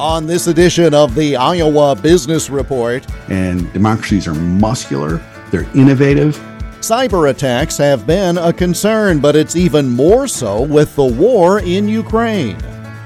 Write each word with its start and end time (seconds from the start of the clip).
On 0.00 0.26
this 0.26 0.46
edition 0.46 0.94
of 0.94 1.14
the 1.14 1.36
Iowa 1.36 1.94
Business 1.94 2.48
Report, 2.48 3.06
and 3.28 3.70
democracies 3.74 4.26
are 4.26 4.32
muscular, 4.32 5.20
they're 5.50 5.68
innovative. 5.74 6.38
Cyber 6.80 7.28
attacks 7.28 7.76
have 7.76 8.06
been 8.06 8.38
a 8.38 8.50
concern, 8.50 9.20
but 9.20 9.36
it's 9.36 9.56
even 9.56 9.90
more 9.90 10.26
so 10.26 10.62
with 10.62 10.96
the 10.96 11.04
war 11.04 11.60
in 11.60 11.86
Ukraine. 11.86 12.58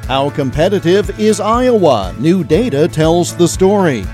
How 0.06 0.30
competitive 0.30 1.18
is 1.18 1.40
Iowa? 1.40 2.14
New 2.20 2.44
data 2.44 2.86
tells 2.86 3.34
the 3.34 3.48
story. 3.48 4.04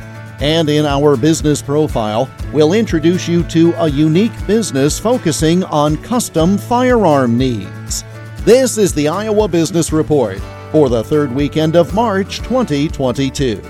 And 0.40 0.70
in 0.70 0.86
our 0.86 1.18
business 1.18 1.60
profile, 1.60 2.30
we'll 2.50 2.72
introduce 2.72 3.28
you 3.28 3.42
to 3.48 3.74
a 3.74 3.90
unique 3.90 4.46
business 4.46 4.98
focusing 4.98 5.64
on 5.64 5.98
custom 5.98 6.56
firearm 6.56 7.36
needs. 7.36 8.04
This 8.46 8.78
is 8.78 8.94
the 8.94 9.06
Iowa 9.06 9.48
Business 9.48 9.92
Report 9.92 10.40
for 10.72 10.88
the 10.88 11.02
third 11.02 11.32
weekend 11.32 11.76
of 11.76 11.94
March 11.94 12.38
2022. 12.38 13.62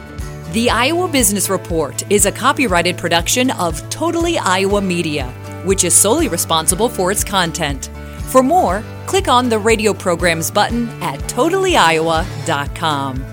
The 0.53 0.69
Iowa 0.69 1.09
Business 1.09 1.49
Report 1.49 2.03
is 2.11 2.27
a 2.27 2.33
copyrighted 2.33 2.99
production 2.99 3.53
of 3.53 3.89
Totally 3.89 4.37
Iowa 4.39 4.81
Media, 4.81 5.29
which 5.65 5.85
is 5.85 5.95
solely 5.95 6.27
responsible 6.29 6.89
for 6.89 7.13
its 7.13 7.23
content. 7.23 7.89
For 8.25 8.43
more, 8.43 8.83
click 9.07 9.29
on 9.29 9.49
the 9.49 9.59
radio 9.59 9.95
programs 9.95 10.51
button 10.51 10.89
at 11.03 11.21
totallyiowa.com. 11.21 13.25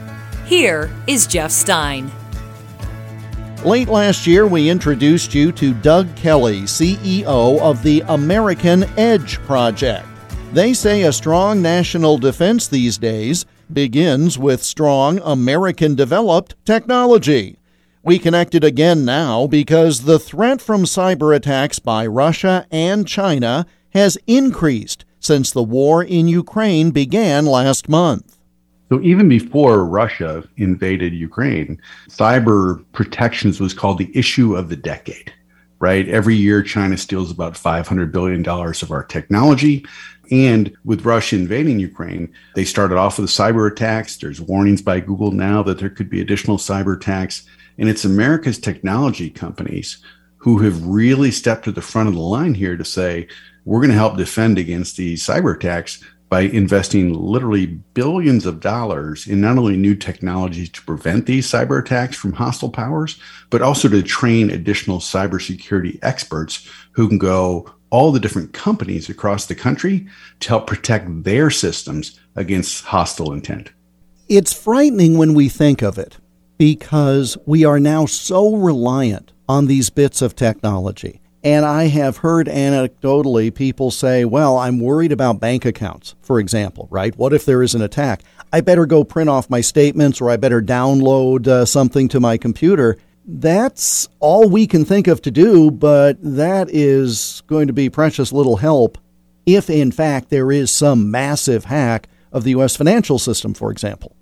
Here 0.45 0.91
is 1.07 1.27
Jeff 1.27 1.51
Stein. 1.51 2.11
Late 3.65 3.89
last 3.89 4.27
year, 4.27 4.47
we 4.47 4.69
introduced 4.69 5.33
you 5.33 5.51
to 5.53 5.73
Doug 5.73 6.15
Kelley, 6.15 6.61
CEO 6.61 7.59
of 7.59 7.81
the 7.83 8.03
American 8.07 8.85
Edge 8.97 9.39
Project. 9.39 10.07
They 10.53 10.73
say 10.73 11.03
a 11.03 11.11
strong 11.11 11.61
national 11.61 12.17
defense 12.17 12.67
these 12.67 12.97
days 12.97 13.45
begins 13.71 14.37
with 14.37 14.63
strong 14.63 15.19
American 15.23 15.95
developed 15.95 16.55
technology. 16.65 17.57
We 18.03 18.19
connected 18.19 18.63
again 18.63 19.03
now 19.03 19.47
because 19.47 20.03
the 20.03 20.19
threat 20.19 20.61
from 20.61 20.83
cyber 20.83 21.35
attacks 21.35 21.79
by 21.79 22.07
Russia 22.07 22.65
and 22.71 23.07
China 23.07 23.65
has 23.89 24.17
increased 24.27 25.03
since 25.19 25.51
the 25.51 25.63
war 25.63 26.03
in 26.03 26.27
Ukraine 26.27 26.91
began 26.91 27.45
last 27.45 27.89
month. 27.89 28.37
So, 28.89 29.01
even 29.01 29.27
before 29.27 29.83
Russia 29.83 30.47
invaded 30.55 31.13
Ukraine, 31.13 31.81
cyber 32.07 32.85
protections 32.93 33.59
was 33.59 33.73
called 33.73 33.97
the 33.97 34.09
issue 34.17 34.55
of 34.55 34.69
the 34.69 34.77
decade, 34.77 35.33
right? 35.79 36.07
Every 36.07 36.35
year, 36.35 36.63
China 36.63 36.97
steals 36.97 37.29
about 37.29 37.55
$500 37.55 38.13
billion 38.13 38.47
of 38.47 38.91
our 38.91 39.03
technology. 39.03 39.85
And 40.31 40.75
with 40.83 41.05
Russia 41.05 41.35
invading 41.35 41.79
Ukraine, 41.79 42.31
they 42.55 42.65
started 42.65 42.97
off 42.97 43.19
with 43.19 43.29
cyber 43.29 43.71
attacks. 43.71 44.17
There's 44.17 44.41
warnings 44.41 44.81
by 44.81 44.99
Google 44.99 45.31
now 45.31 45.63
that 45.63 45.79
there 45.79 45.89
could 45.89 46.09
be 46.09 46.21
additional 46.21 46.57
cyber 46.57 46.95
attacks. 46.95 47.47
And 47.77 47.89
it's 47.89 48.05
America's 48.05 48.59
technology 48.59 49.29
companies 49.29 49.97
who 50.37 50.59
have 50.59 50.85
really 50.85 51.31
stepped 51.31 51.65
to 51.65 51.71
the 51.71 51.81
front 51.81 52.09
of 52.09 52.15
the 52.15 52.21
line 52.21 52.53
here 52.53 52.77
to 52.77 52.85
say, 52.85 53.27
we're 53.65 53.79
going 53.79 53.91
to 53.91 53.95
help 53.95 54.17
defend 54.17 54.57
against 54.57 54.97
these 54.97 55.25
cyber 55.25 55.55
attacks 55.55 56.03
by 56.29 56.41
investing 56.41 57.13
literally 57.13 57.65
billions 57.65 58.45
of 58.45 58.59
dollars 58.59 59.27
in 59.27 59.39
not 59.39 59.57
only 59.57 59.77
new 59.77 59.95
technologies 59.95 60.69
to 60.69 60.81
prevent 60.83 61.25
these 61.25 61.47
cyber 61.47 61.79
attacks 61.79 62.17
from 62.17 62.33
hostile 62.33 62.69
powers, 62.69 63.19
but 63.49 63.61
also 63.61 63.87
to 63.87 64.03
train 64.03 64.49
additional 64.49 64.99
cybersecurity 64.99 65.97
experts 66.01 66.69
who 66.91 67.07
can 67.07 67.17
go 67.17 67.71
all 67.89 68.11
the 68.11 68.19
different 68.19 68.53
companies 68.53 69.09
across 69.09 69.45
the 69.45 69.55
country 69.55 70.07
to 70.39 70.49
help 70.49 70.67
protect 70.67 71.23
their 71.23 71.49
systems 71.49 72.19
against 72.35 72.85
hostile 72.85 73.33
intent. 73.33 73.71
It's 74.27 74.53
frightening 74.53 75.17
when 75.17 75.33
we 75.33 75.49
think 75.49 75.81
of 75.81 75.97
it 75.97 76.17
because 76.57 77.37
we 77.45 77.63
are 77.63 77.79
now 77.79 78.05
so 78.05 78.55
reliant 78.55 79.31
on 79.47 79.67
these 79.67 79.89
bits 79.89 80.21
of 80.21 80.35
technology. 80.35 81.21
And 81.43 81.65
I 81.65 81.85
have 81.85 82.17
heard 82.17 82.47
anecdotally 82.47 83.53
people 83.53 83.91
say, 83.91 84.25
well, 84.25 84.57
I'm 84.57 84.79
worried 84.79 85.11
about 85.11 85.39
bank 85.39 85.63
accounts, 85.65 86.15
for 86.21 86.39
example, 86.39 86.87
right? 86.91 87.15
What 87.15 87.31
if 87.31 87.45
there 87.45 87.63
is 87.63 87.73
an 87.73 87.81
attack? 87.81 88.23
I 88.51 88.61
better 88.61 88.85
go 88.85 89.03
print 89.03 89.29
off 89.29 89.49
my 89.49 89.61
statements 89.61 90.19
or 90.19 90.29
I 90.29 90.37
better 90.37 90.61
download 90.61 91.47
uh, 91.47 91.65
something 91.65 92.09
to 92.09 92.19
my 92.19 92.37
computer 92.37 92.97
that's 93.27 94.07
all 94.19 94.49
we 94.49 94.65
can 94.65 94.85
think 94.85 95.07
of 95.07 95.21
to 95.23 95.31
do, 95.31 95.69
but 95.69 96.17
that 96.21 96.69
is 96.71 97.43
going 97.47 97.67
to 97.67 97.73
be 97.73 97.89
precious 97.89 98.31
little 98.31 98.57
help 98.57 98.97
if, 99.45 99.69
in 99.69 99.91
fact, 99.91 100.29
there 100.29 100.51
is 100.51 100.71
some 100.71 101.11
massive 101.11 101.65
hack 101.65 102.07
of 102.31 102.43
the 102.43 102.51
U.S. 102.51 102.75
financial 102.75 103.19
system, 103.19 103.53
for 103.53 103.71
example. 103.71 104.15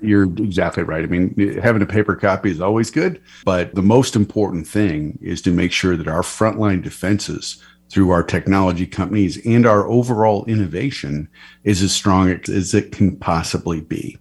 You're 0.00 0.24
exactly 0.24 0.84
right. 0.84 1.02
I 1.02 1.06
mean, 1.06 1.58
having 1.60 1.82
a 1.82 1.86
paper 1.86 2.14
copy 2.14 2.50
is 2.50 2.60
always 2.60 2.90
good, 2.90 3.20
but 3.44 3.74
the 3.74 3.82
most 3.82 4.14
important 4.14 4.66
thing 4.66 5.18
is 5.20 5.42
to 5.42 5.50
make 5.50 5.72
sure 5.72 5.96
that 5.96 6.06
our 6.06 6.22
frontline 6.22 6.82
defenses 6.82 7.62
through 7.90 8.10
our 8.10 8.22
technology 8.22 8.86
companies 8.86 9.44
and 9.44 9.66
our 9.66 9.88
overall 9.88 10.44
innovation 10.44 11.28
is 11.64 11.82
as 11.82 11.92
strong 11.92 12.30
as 12.30 12.74
it 12.74 12.92
can 12.92 13.16
possibly 13.16 13.80
be. 13.80 14.16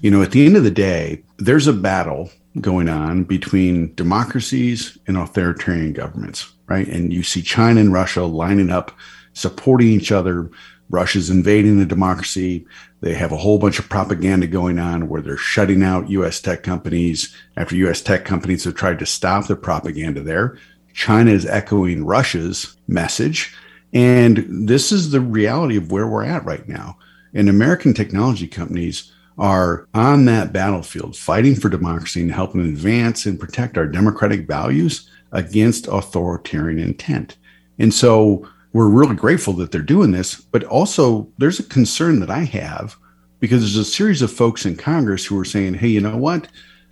You 0.00 0.10
know, 0.10 0.22
at 0.22 0.30
the 0.30 0.46
end 0.46 0.56
of 0.56 0.64
the 0.64 0.70
day, 0.70 1.22
there's 1.38 1.66
a 1.66 1.72
battle 1.72 2.30
going 2.60 2.88
on 2.88 3.24
between 3.24 3.94
democracies 3.94 4.98
and 5.06 5.16
authoritarian 5.16 5.92
governments, 5.92 6.52
right? 6.66 6.88
And 6.88 7.12
you 7.12 7.22
see 7.22 7.42
China 7.42 7.80
and 7.80 7.92
Russia 7.92 8.24
lining 8.24 8.70
up, 8.70 8.96
supporting 9.32 9.88
each 9.88 10.10
other. 10.12 10.50
Russia's 10.90 11.30
invading 11.30 11.78
the 11.78 11.86
democracy. 11.86 12.66
They 13.00 13.14
have 13.14 13.30
a 13.30 13.36
whole 13.36 13.58
bunch 13.58 13.78
of 13.78 13.88
propaganda 13.88 14.46
going 14.46 14.78
on 14.78 15.08
where 15.08 15.20
they're 15.20 15.36
shutting 15.36 15.82
out 15.82 16.10
US 16.10 16.40
tech 16.40 16.62
companies 16.62 17.34
after 17.56 17.76
US 17.76 18.00
tech 18.00 18.24
companies 18.24 18.64
have 18.64 18.74
tried 18.74 18.98
to 18.98 19.06
stop 19.06 19.46
the 19.46 19.56
propaganda 19.56 20.22
there. 20.22 20.58
China 20.94 21.30
is 21.30 21.46
echoing 21.46 22.04
Russia's 22.04 22.76
message. 22.88 23.54
And 23.92 24.44
this 24.48 24.90
is 24.90 25.10
the 25.10 25.20
reality 25.20 25.76
of 25.76 25.92
where 25.92 26.06
we're 26.06 26.24
at 26.24 26.44
right 26.44 26.66
now. 26.68 26.98
And 27.34 27.48
American 27.48 27.94
technology 27.94 28.48
companies 28.48 29.12
are 29.38 29.86
on 29.94 30.24
that 30.24 30.52
battlefield 30.52 31.16
fighting 31.16 31.54
for 31.54 31.68
democracy 31.68 32.20
and 32.22 32.32
helping 32.32 32.60
advance 32.62 33.24
and 33.26 33.38
protect 33.38 33.78
our 33.78 33.86
democratic 33.86 34.46
values 34.46 35.08
against 35.32 35.86
authoritarian 35.86 36.78
intent. 36.78 37.36
And 37.78 37.94
so 37.94 38.48
we're 38.72 38.88
really 38.88 39.14
grateful 39.14 39.52
that 39.54 39.70
they're 39.70 39.82
doing 39.82 40.10
this, 40.10 40.36
but 40.36 40.64
also 40.64 41.28
there's 41.38 41.60
a 41.60 41.64
concern 41.64 42.20
that 42.20 42.30
I 42.30 42.40
have 42.40 42.96
because 43.40 43.60
there's 43.60 43.76
a 43.76 43.84
series 43.84 44.22
of 44.22 44.32
folks 44.32 44.66
in 44.66 44.76
Congress 44.76 45.24
who 45.24 45.38
are 45.38 45.44
saying, 45.44 45.74
hey, 45.74 45.88
you 45.88 46.00
know 46.00 46.16
what? 46.16 46.48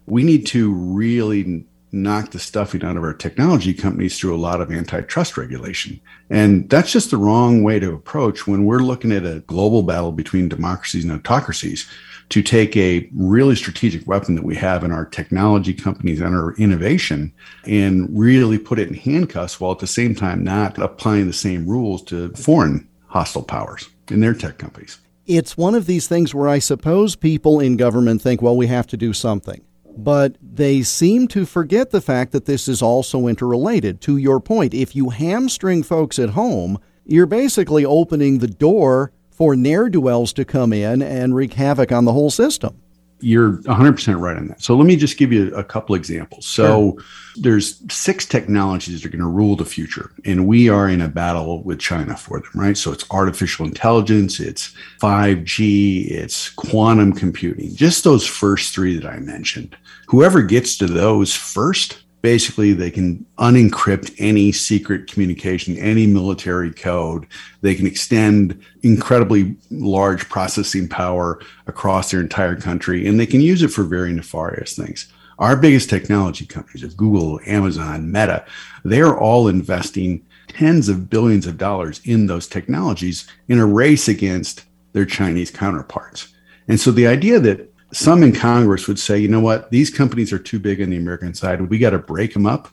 We 0.07 0.23
need 0.23 0.47
to 0.49 0.73
really 0.73 1.67
knock 1.93 2.31
the 2.31 2.39
stuffing 2.39 2.85
out 2.85 2.97
of 2.97 3.05
our 3.05 3.15
technology 3.15 3.73
companies 3.73 4.19
through 4.19 4.35
a 4.35 4.39
lot 4.39 4.61
of 4.61 4.71
antitrust 4.71 5.37
regulation. 5.37 6.01
And 6.31 6.69
that's 6.69 6.93
just 6.93 7.11
the 7.11 7.17
wrong 7.17 7.63
way 7.63 7.79
to 7.79 7.95
approach 7.95 8.47
when 8.47 8.65
we're 8.65 8.81
looking 8.81 9.13
at 9.13 9.25
a 9.25 9.41
global 9.47 9.83
battle 9.83 10.13
between 10.13 10.49
democracies 10.49 11.05
and 11.05 11.13
autocracies 11.13 11.89
to 12.29 12.43
take 12.43 12.77
a 12.77 13.09
really 13.15 13.55
strategic 13.55 14.07
weapon 14.07 14.35
that 14.35 14.45
we 14.45 14.57
have 14.57 14.83
in 14.83 14.91
our 14.91 15.05
technology 15.05 15.73
companies 15.73 16.21
and 16.21 16.35
our 16.35 16.55
innovation 16.57 17.33
and 17.65 18.09
really 18.11 18.59
put 18.59 18.79
it 18.79 18.89
in 18.89 18.95
handcuffs 18.95 19.61
while 19.61 19.73
at 19.73 19.79
the 19.79 19.87
same 19.87 20.15
time 20.15 20.43
not 20.43 20.77
applying 20.79 21.29
the 21.29 21.33
same 21.33 21.69
rules 21.69 22.03
to 22.03 22.31
foreign 22.31 22.89
hostile 23.07 23.45
powers 23.45 23.89
in 24.11 24.21
their 24.21 24.35
tech 24.35 24.59
companies. 24.59 24.99
It's 25.27 25.57
one 25.57 25.75
of 25.75 25.87
these 25.87 26.07
things 26.07 26.35
where 26.35 26.49
I 26.49 26.59
suppose 26.59 27.17
people 27.17 27.61
in 27.61 27.77
government 27.77 28.23
think, 28.23 28.43
well, 28.43 28.57
we 28.57 28.67
have 28.69 28.87
to 28.89 28.97
do 28.97 29.13
something. 29.13 29.63
But 29.97 30.37
they 30.43 30.83
seem 30.83 31.27
to 31.29 31.47
forget 31.47 31.91
the 31.91 32.01
fact 32.01 32.33
that 32.33 32.45
this 32.45 32.69
is 32.69 32.83
also 32.83 33.27
interrelated. 33.27 34.01
To 34.03 34.17
your 34.17 34.41
point, 34.41 34.75
if 34.75 34.95
you 34.95 35.09
hamstring 35.09 35.83
folks 35.83 36.19
at 36.19 36.31
home, 36.31 36.79
you're 37.05 37.27
basically 37.27 37.85
opening 37.85 38.39
the 38.39 38.49
door 38.49 39.13
for 39.31 39.57
ne'er 39.57 39.89
do 39.89 40.01
wells 40.01 40.33
to 40.35 40.45
come 40.45 40.73
in 40.73 41.03
and 41.03 41.35
wreak 41.35 41.55
havoc 41.55 41.93
on 41.93 42.05
the 42.05 42.13
whole 42.13 42.31
system. 42.31 42.81
You're 43.21 43.59
100% 43.63 44.21
right 44.21 44.37
on 44.37 44.49
that. 44.49 44.63
So 44.63 44.77
let 44.77 44.87
me 44.87 44.97
just 44.97 45.17
give 45.17 45.33
you 45.33 45.55
a 45.55 45.65
couple 45.65 45.95
examples. 45.95 46.47
So 46.47 46.93
sure. 46.93 47.05
there's 47.37 47.83
six 47.93 48.27
technologies 48.27 49.01
that 49.01 49.09
are 49.09 49.11
going 49.11 49.25
to 49.25 49.29
rule 49.29 49.57
the 49.57 49.65
future 49.65 50.11
and 50.25 50.47
we 50.47 50.69
are 50.69 50.89
in 50.89 51.01
a 51.01 51.09
battle 51.09 51.63
with 51.63 51.79
China 51.79 52.17
for 52.17 52.41
them, 52.41 52.51
right? 52.55 52.77
So 52.77 52.93
it's 52.93 53.11
artificial 53.11 53.67
intelligence, 53.67 54.39
it's 54.39 54.75
5G, 55.01 56.11
it's 56.11 56.51
quantum 56.51 57.13
computing. 57.13 57.75
Just 57.75 58.05
those 58.05 58.27
first 58.27 58.75
3 58.75 58.99
that 58.99 59.09
I 59.09 59.19
mentioned. 59.19 59.77
Whoever 60.09 60.43
gets 60.43 60.77
to 60.79 60.87
those 60.87 61.35
first 61.35 61.99
basically 62.27 62.73
they 62.73 62.91
can 62.91 63.25
unencrypt 63.39 64.13
any 64.19 64.51
secret 64.51 65.09
communication, 65.09 65.79
any 65.79 66.09
military 66.09 66.73
code. 66.73 67.25
They 67.61 67.77
can 67.77 67.87
extend 67.87 68.61
incredibly 68.83 69.55
large 69.71 70.29
processing 70.29 70.89
power 70.89 71.41
across 71.69 72.11
their 72.11 72.21
entire 72.21 72.57
country, 72.57 73.07
and 73.07 73.21
they 73.21 73.27
can 73.27 73.41
use 73.41 73.63
it 73.63 73.69
for 73.69 73.85
very 73.85 74.13
nefarious 74.13 74.75
things. 74.75 75.07
Our 75.39 75.55
biggest 75.57 75.89
technology 75.89 76.47
companies 76.47 76.83
of 76.83 76.97
Google, 76.97 77.39
Amazon, 77.47 78.11
Meta, 78.11 78.45
they're 78.83 79.17
all 79.17 79.47
investing 79.47 80.27
tens 80.49 80.89
of 80.89 81.09
billions 81.09 81.47
of 81.47 81.59
dollars 81.59 82.01
in 82.03 82.27
those 82.27 82.49
technologies 82.49 83.29
in 83.47 83.61
a 83.61 83.67
race 83.67 84.09
against 84.09 84.65
their 84.95 85.07
Chinese 85.07 85.53
counterparts. 85.53 86.35
And 86.67 86.81
so 86.81 86.91
the 86.91 87.07
idea 87.07 87.39
that 87.39 87.73
some 87.93 88.23
in 88.23 88.33
Congress 88.33 88.89
would 88.89 88.99
say, 88.99 89.19
you 89.19 89.29
know 89.29 89.41
what, 89.41 89.71
these 89.71 89.91
companies 89.91 90.33
are 90.33 90.39
too 90.39 90.59
big 90.59 90.81
on 90.81 90.91
the 90.91 90.97
American 90.97 91.35
side. 91.35 91.61
We 91.61 91.79
got 91.79 91.91
to 91.91 91.99
break 91.99 92.33
them 92.35 92.47
up. 92.47 92.69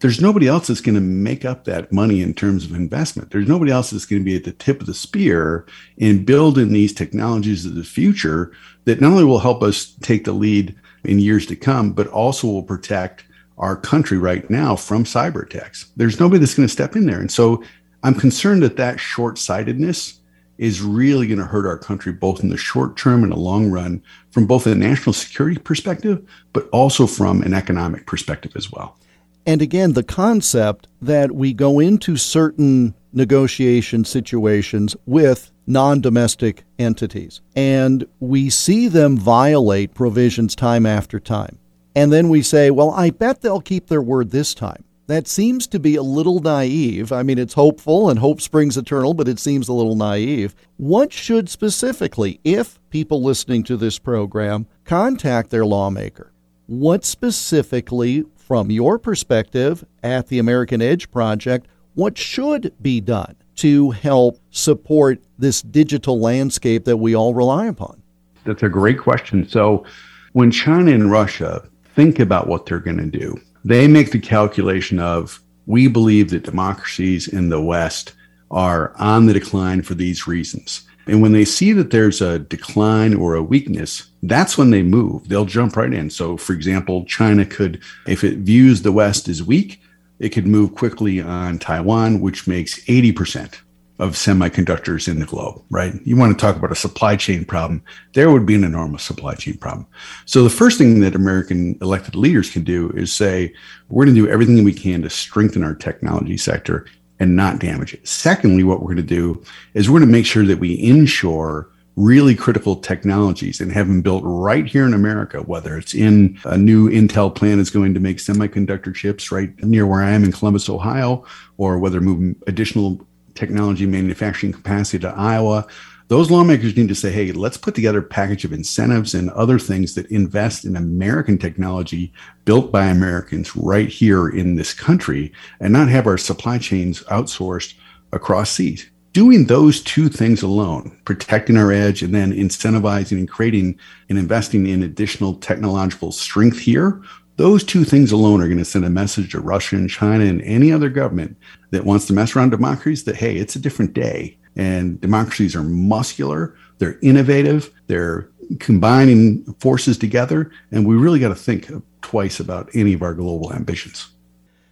There's 0.00 0.20
nobody 0.20 0.48
else 0.48 0.66
that's 0.66 0.80
going 0.80 0.96
to 0.96 1.00
make 1.00 1.44
up 1.44 1.64
that 1.64 1.92
money 1.92 2.20
in 2.20 2.34
terms 2.34 2.64
of 2.64 2.74
investment. 2.74 3.30
There's 3.30 3.48
nobody 3.48 3.70
else 3.70 3.90
that's 3.90 4.06
going 4.06 4.20
to 4.20 4.24
be 4.24 4.36
at 4.36 4.44
the 4.44 4.52
tip 4.52 4.80
of 4.80 4.86
the 4.86 4.94
spear 4.94 5.66
in 5.96 6.24
building 6.24 6.72
these 6.72 6.92
technologies 6.92 7.64
of 7.64 7.74
the 7.74 7.84
future 7.84 8.52
that 8.84 9.00
not 9.00 9.12
only 9.12 9.24
will 9.24 9.38
help 9.38 9.62
us 9.62 9.94
take 10.02 10.24
the 10.24 10.32
lead 10.32 10.74
in 11.04 11.18
years 11.18 11.46
to 11.46 11.56
come, 11.56 11.92
but 11.92 12.08
also 12.08 12.48
will 12.48 12.62
protect 12.62 13.24
our 13.56 13.76
country 13.76 14.18
right 14.18 14.48
now 14.50 14.74
from 14.74 15.04
cyber 15.04 15.44
attacks. 15.44 15.86
There's 15.96 16.18
nobody 16.18 16.40
that's 16.40 16.54
going 16.54 16.68
to 16.68 16.72
step 16.72 16.96
in 16.96 17.06
there. 17.06 17.20
And 17.20 17.30
so 17.30 17.62
I'm 18.02 18.14
concerned 18.14 18.62
that 18.62 18.76
that 18.76 18.98
short 18.98 19.38
sightedness 19.38 20.20
is 20.58 20.80
really 20.80 21.26
going 21.26 21.38
to 21.38 21.44
hurt 21.44 21.66
our 21.66 21.78
country 21.78 22.12
both 22.12 22.40
in 22.40 22.48
the 22.48 22.56
short 22.56 22.96
term 22.96 23.22
and 23.22 23.32
the 23.32 23.36
long 23.36 23.70
run 23.70 24.02
from 24.30 24.46
both 24.46 24.66
a 24.66 24.74
national 24.74 25.12
security 25.12 25.58
perspective, 25.58 26.26
but 26.52 26.68
also 26.70 27.06
from 27.06 27.42
an 27.42 27.54
economic 27.54 28.06
perspective 28.06 28.52
as 28.56 28.70
well. 28.70 28.98
And 29.46 29.60
again, 29.60 29.92
the 29.92 30.02
concept 30.02 30.88
that 31.02 31.32
we 31.32 31.52
go 31.52 31.78
into 31.78 32.16
certain 32.16 32.94
negotiation 33.12 34.04
situations 34.04 34.96
with 35.06 35.50
non 35.66 36.00
domestic 36.00 36.64
entities 36.78 37.40
and 37.54 38.06
we 38.20 38.50
see 38.50 38.88
them 38.88 39.16
violate 39.16 39.94
provisions 39.94 40.54
time 40.54 40.86
after 40.86 41.20
time. 41.20 41.58
And 41.94 42.12
then 42.12 42.28
we 42.28 42.42
say, 42.42 42.70
well, 42.70 42.90
I 42.90 43.10
bet 43.10 43.40
they'll 43.40 43.60
keep 43.60 43.86
their 43.86 44.02
word 44.02 44.30
this 44.30 44.54
time. 44.54 44.84
That 45.06 45.28
seems 45.28 45.66
to 45.66 45.78
be 45.78 45.96
a 45.96 46.02
little 46.02 46.40
naive. 46.40 47.12
I 47.12 47.22
mean, 47.22 47.38
it's 47.38 47.54
hopeful 47.54 48.08
and 48.08 48.18
hope 48.18 48.40
springs 48.40 48.78
eternal, 48.78 49.12
but 49.12 49.28
it 49.28 49.38
seems 49.38 49.68
a 49.68 49.74
little 49.74 49.96
naive. 49.96 50.54
What 50.78 51.12
should 51.12 51.50
specifically, 51.50 52.40
if 52.42 52.78
people 52.88 53.22
listening 53.22 53.64
to 53.64 53.76
this 53.76 53.98
program 53.98 54.66
contact 54.84 55.50
their 55.50 55.66
lawmaker, 55.66 56.32
what 56.66 57.04
specifically, 57.04 58.24
from 58.34 58.70
your 58.70 58.98
perspective 58.98 59.84
at 60.02 60.28
the 60.28 60.38
American 60.38 60.80
Edge 60.80 61.10
Project, 61.10 61.66
what 61.94 62.16
should 62.16 62.72
be 62.80 63.00
done 63.00 63.36
to 63.56 63.90
help 63.90 64.38
support 64.50 65.22
this 65.38 65.60
digital 65.60 66.18
landscape 66.18 66.84
that 66.86 66.96
we 66.96 67.14
all 67.14 67.34
rely 67.34 67.66
upon? 67.66 68.02
That's 68.44 68.62
a 68.62 68.68
great 68.68 68.98
question. 68.98 69.46
So, 69.48 69.84
when 70.32 70.50
China 70.50 70.90
and 70.90 71.10
Russia 71.10 71.68
think 71.94 72.18
about 72.18 72.48
what 72.48 72.66
they're 72.66 72.80
going 72.80 72.98
to 72.98 73.06
do, 73.06 73.36
they 73.64 73.88
make 73.88 74.10
the 74.10 74.18
calculation 74.18 74.98
of 74.98 75.40
we 75.66 75.88
believe 75.88 76.30
that 76.30 76.44
democracies 76.44 77.26
in 77.28 77.48
the 77.48 77.60
West 77.60 78.12
are 78.50 78.94
on 78.96 79.26
the 79.26 79.32
decline 79.32 79.82
for 79.82 79.94
these 79.94 80.26
reasons. 80.26 80.86
And 81.06 81.20
when 81.20 81.32
they 81.32 81.44
see 81.44 81.72
that 81.72 81.90
there's 81.90 82.20
a 82.22 82.38
decline 82.38 83.14
or 83.14 83.34
a 83.34 83.42
weakness, 83.42 84.10
that's 84.22 84.56
when 84.56 84.70
they 84.70 84.82
move. 84.82 85.28
They'll 85.28 85.44
jump 85.44 85.76
right 85.76 85.92
in. 85.92 86.08
So, 86.10 86.36
for 86.36 86.52
example, 86.52 87.04
China 87.04 87.44
could, 87.44 87.82
if 88.06 88.24
it 88.24 88.38
views 88.38 88.82
the 88.82 88.92
West 88.92 89.28
as 89.28 89.42
weak, 89.42 89.80
it 90.18 90.30
could 90.30 90.46
move 90.46 90.74
quickly 90.74 91.20
on 91.20 91.58
Taiwan, 91.58 92.20
which 92.20 92.46
makes 92.46 92.82
80% 92.84 93.56
of 93.98 94.12
semiconductors 94.12 95.06
in 95.06 95.20
the 95.20 95.26
globe, 95.26 95.62
right? 95.70 95.94
You 96.04 96.16
want 96.16 96.36
to 96.36 96.40
talk 96.40 96.56
about 96.56 96.72
a 96.72 96.76
supply 96.76 97.14
chain 97.14 97.44
problem. 97.44 97.82
There 98.12 98.30
would 98.30 98.44
be 98.44 98.56
an 98.56 98.64
enormous 98.64 99.04
supply 99.04 99.34
chain 99.34 99.56
problem. 99.56 99.86
So 100.24 100.42
the 100.42 100.50
first 100.50 100.78
thing 100.78 101.00
that 101.00 101.14
American 101.14 101.78
elected 101.80 102.16
leaders 102.16 102.50
can 102.50 102.64
do 102.64 102.90
is 102.90 103.14
say, 103.14 103.54
we're 103.88 104.04
going 104.04 104.16
to 104.16 104.20
do 104.20 104.28
everything 104.28 104.64
we 104.64 104.72
can 104.72 105.02
to 105.02 105.10
strengthen 105.10 105.62
our 105.62 105.74
technology 105.74 106.36
sector 106.36 106.86
and 107.20 107.36
not 107.36 107.60
damage 107.60 107.94
it. 107.94 108.06
Secondly, 108.06 108.64
what 108.64 108.80
we're 108.80 108.94
going 108.94 108.96
to 108.96 109.02
do 109.02 109.42
is 109.74 109.88
we're 109.88 110.00
going 110.00 110.08
to 110.08 110.12
make 110.12 110.26
sure 110.26 110.44
that 110.44 110.58
we 110.58 110.74
inshore 110.74 111.70
really 111.96 112.34
critical 112.34 112.74
technologies 112.74 113.60
and 113.60 113.70
have 113.70 113.86
them 113.86 114.02
built 114.02 114.24
right 114.26 114.66
here 114.66 114.84
in 114.84 114.94
America, 114.94 115.38
whether 115.42 115.78
it's 115.78 115.94
in 115.94 116.36
a 116.44 116.58
new 116.58 116.90
Intel 116.90 117.32
plant 117.32 117.60
is 117.60 117.70
going 117.70 117.94
to 117.94 118.00
make 118.00 118.16
semiconductor 118.16 118.92
chips 118.92 119.30
right 119.30 119.56
near 119.62 119.86
where 119.86 120.02
I 120.02 120.10
am 120.10 120.24
in 120.24 120.32
Columbus, 120.32 120.68
Ohio, 120.68 121.24
or 121.56 121.78
whether 121.78 122.00
moving 122.00 122.34
additional 122.48 123.06
technology 123.34 123.86
manufacturing 123.86 124.52
capacity 124.52 125.00
to 125.00 125.08
Iowa. 125.08 125.66
Those 126.08 126.30
lawmakers 126.30 126.76
need 126.76 126.88
to 126.88 126.94
say, 126.94 127.10
hey, 127.10 127.32
let's 127.32 127.56
put 127.56 127.74
together 127.74 128.00
a 128.00 128.02
package 128.02 128.44
of 128.44 128.52
incentives 128.52 129.14
and 129.14 129.30
other 129.30 129.58
things 129.58 129.94
that 129.94 130.10
invest 130.10 130.64
in 130.64 130.76
American 130.76 131.38
technology 131.38 132.12
built 132.44 132.70
by 132.70 132.86
Americans 132.86 133.56
right 133.56 133.88
here 133.88 134.28
in 134.28 134.56
this 134.56 134.74
country 134.74 135.32
and 135.60 135.72
not 135.72 135.88
have 135.88 136.06
our 136.06 136.18
supply 136.18 136.58
chains 136.58 137.02
outsourced 137.04 137.74
across 138.12 138.50
seas. 138.50 138.90
Doing 139.14 139.46
those 139.46 139.80
two 139.80 140.08
things 140.08 140.42
alone, 140.42 141.00
protecting 141.04 141.56
our 141.56 141.72
edge 141.72 142.02
and 142.02 142.14
then 142.14 142.32
incentivizing 142.32 143.18
and 143.18 143.28
creating 143.28 143.78
and 144.08 144.18
investing 144.18 144.66
in 144.66 144.82
additional 144.82 145.34
technological 145.34 146.12
strength 146.12 146.58
here 146.58 147.00
those 147.36 147.64
two 147.64 147.84
things 147.84 148.12
alone 148.12 148.40
are 148.40 148.46
going 148.46 148.58
to 148.58 148.64
send 148.64 148.84
a 148.84 148.90
message 148.90 149.32
to 149.32 149.40
Russia 149.40 149.74
and 149.76 149.90
China 149.90 150.24
and 150.24 150.40
any 150.42 150.72
other 150.72 150.88
government 150.88 151.36
that 151.70 151.84
wants 151.84 152.06
to 152.06 152.12
mess 152.12 152.36
around 152.36 152.50
democracies 152.50 153.02
that, 153.04 153.16
hey, 153.16 153.36
it's 153.36 153.56
a 153.56 153.60
different 153.60 153.92
day. 153.92 154.38
And 154.56 155.00
democracies 155.00 155.56
are 155.56 155.64
muscular, 155.64 156.54
they're 156.78 156.98
innovative, 157.02 157.72
they're 157.88 158.28
combining 158.60 159.42
forces 159.54 159.98
together. 159.98 160.52
And 160.70 160.86
we 160.86 160.94
really 160.94 161.18
got 161.18 161.30
to 161.30 161.34
think 161.34 161.68
twice 162.02 162.38
about 162.38 162.70
any 162.74 162.92
of 162.92 163.02
our 163.02 163.14
global 163.14 163.52
ambitions. 163.52 164.14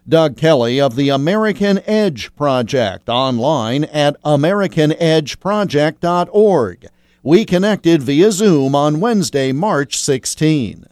Doug 0.09 0.37
Kelley 0.37 0.81
of 0.81 0.97
the 0.97 1.11
American 1.11 1.79
Edge 1.87 2.35
Project 2.35 3.09
online 3.09 3.85
at 3.85 4.21
AmericanEdgeProject.org. 4.23 6.87
We 7.23 7.45
connected 7.45 8.03
via 8.03 8.33
Zoom 8.33 8.75
on 8.75 8.99
Wednesday, 8.99 9.53
March 9.53 9.97
16. 9.97 10.87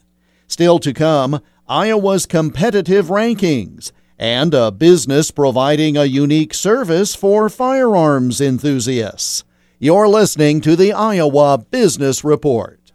Still 0.47 0.79
to 0.79 0.93
come, 0.93 1.41
Iowa's 1.71 2.25
competitive 2.25 3.05
rankings, 3.05 3.93
and 4.19 4.53
a 4.53 4.71
business 4.71 5.31
providing 5.31 5.95
a 5.95 6.03
unique 6.03 6.53
service 6.53 7.15
for 7.15 7.47
firearms 7.47 8.41
enthusiasts. 8.41 9.45
You're 9.79 10.09
listening 10.09 10.59
to 10.61 10.75
the 10.75 10.91
Iowa 10.91 11.59
Business 11.59 12.25
Report. 12.25 12.91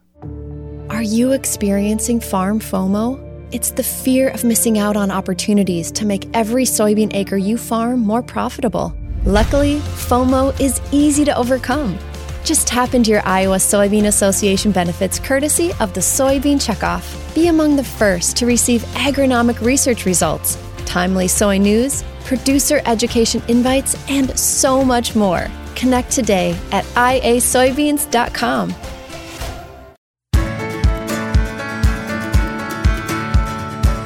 Are 0.91 1.01
you 1.01 1.33
experiencing 1.33 2.21
farm 2.21 2.61
FOMO? 2.61 3.19
It's 3.51 3.71
the 3.71 3.83
fear 3.83 4.29
of 4.29 4.45
missing 4.45 4.79
out 4.79 4.95
on 4.95 5.11
opportunities 5.11 5.91
to 5.93 6.05
make 6.05 6.29
every 6.35 6.65
soybean 6.65 7.15
acre 7.15 7.39
you 7.39 7.57
farm 7.57 8.01
more 8.01 8.23
profitable. 8.23 8.95
Luckily, 9.25 9.79
FOMO 10.07 10.61
is 10.61 10.83
easy 10.93 11.25
to 11.25 11.35
overcome. 11.35 11.99
Just 12.47 12.69
tap 12.69 12.95
into 12.95 13.11
your 13.11 13.27
Iowa 13.27 13.57
Soybean 13.57 14.07
Association 14.07 14.71
benefits 14.71 15.19
courtesy 15.19 15.73
of 15.81 15.93
the 15.95 16.01
Soybean 16.01 16.65
Checkoff. 16.65 17.35
Be 17.35 17.49
among 17.49 17.75
the 17.75 17.83
first 17.83 18.37
to 18.37 18.47
receive 18.47 18.83
agronomic 18.95 19.61
research 19.63 20.07
results, 20.07 20.57
timely 20.85 21.27
soy 21.27 21.59
news, 21.59 22.05
producer 22.25 22.83
education 22.87 23.43
invites, 23.49 23.97
and 24.09 24.39
so 24.39 24.85
much 24.85 25.17
more. 25.17 25.49
Connect 25.75 26.09
today 26.13 26.57
at 26.71 26.85
iasoybeans.com. 26.95 28.75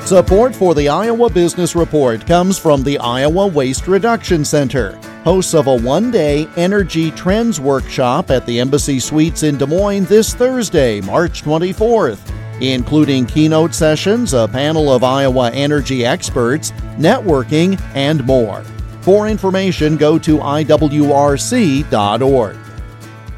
Support 0.06 0.56
for 0.56 0.74
the 0.74 0.88
Iowa 0.88 1.28
Business 1.28 1.76
Report 1.76 2.26
comes 2.26 2.58
from 2.58 2.82
the 2.84 2.98
Iowa 3.00 3.48
Waste 3.48 3.86
Reduction 3.86 4.46
Center 4.46 4.98
hosts 5.24 5.54
of 5.54 5.66
a 5.66 5.76
one 5.76 6.10
day 6.10 6.48
energy 6.56 7.10
trends 7.10 7.60
workshop 7.60 8.30
at 8.30 8.46
the 8.46 8.58
Embassy 8.60 8.98
Suites 8.98 9.42
in 9.42 9.58
Des 9.58 9.66
Moines 9.66 10.06
this 10.06 10.34
Thursday, 10.34 11.00
March 11.00 11.42
24th, 11.42 12.32
including 12.60 13.26
keynote 13.26 13.74
sessions, 13.74 14.32
a 14.34 14.48
panel 14.48 14.92
of 14.92 15.04
Iowa 15.04 15.50
energy 15.50 16.04
experts, 16.04 16.72
networking, 16.96 17.80
and 17.94 18.24
more. 18.26 18.62
For 19.02 19.28
information, 19.28 19.96
go 19.96 20.18
to 20.18 20.38
iwrc.org. 20.38 21.86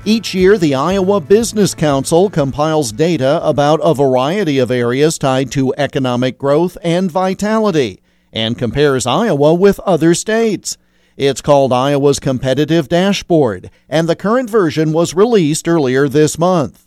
Each 0.05 0.35
year, 0.35 0.59
the 0.59 0.75
Iowa 0.75 1.21
Business 1.21 1.77
Council 1.77 2.29
compiles 2.29 2.91
data 2.91 3.41
about 3.45 3.79
a 3.85 3.95
variety 3.95 4.59
of 4.59 4.73
areas 4.73 5.17
tied 5.17 5.53
to 5.53 5.73
economic 5.79 6.39
growth 6.39 6.77
and 6.83 7.09
vitality 7.09 8.03
and 8.33 8.59
compares 8.59 9.07
Iowa 9.07 9.55
with 9.55 9.79
other 9.81 10.15
states. 10.15 10.77
It's 11.17 11.43
called 11.43 11.75
Iowa's 11.75 12.19
Competitive 12.19 12.89
Dashboard, 12.89 13.71
and 13.87 14.09
the 14.09 14.17
current 14.17 14.49
version 14.49 14.93
was 14.93 15.13
released 15.13 15.69
earlier 15.69 16.09
this 16.09 16.39
month. 16.39 16.87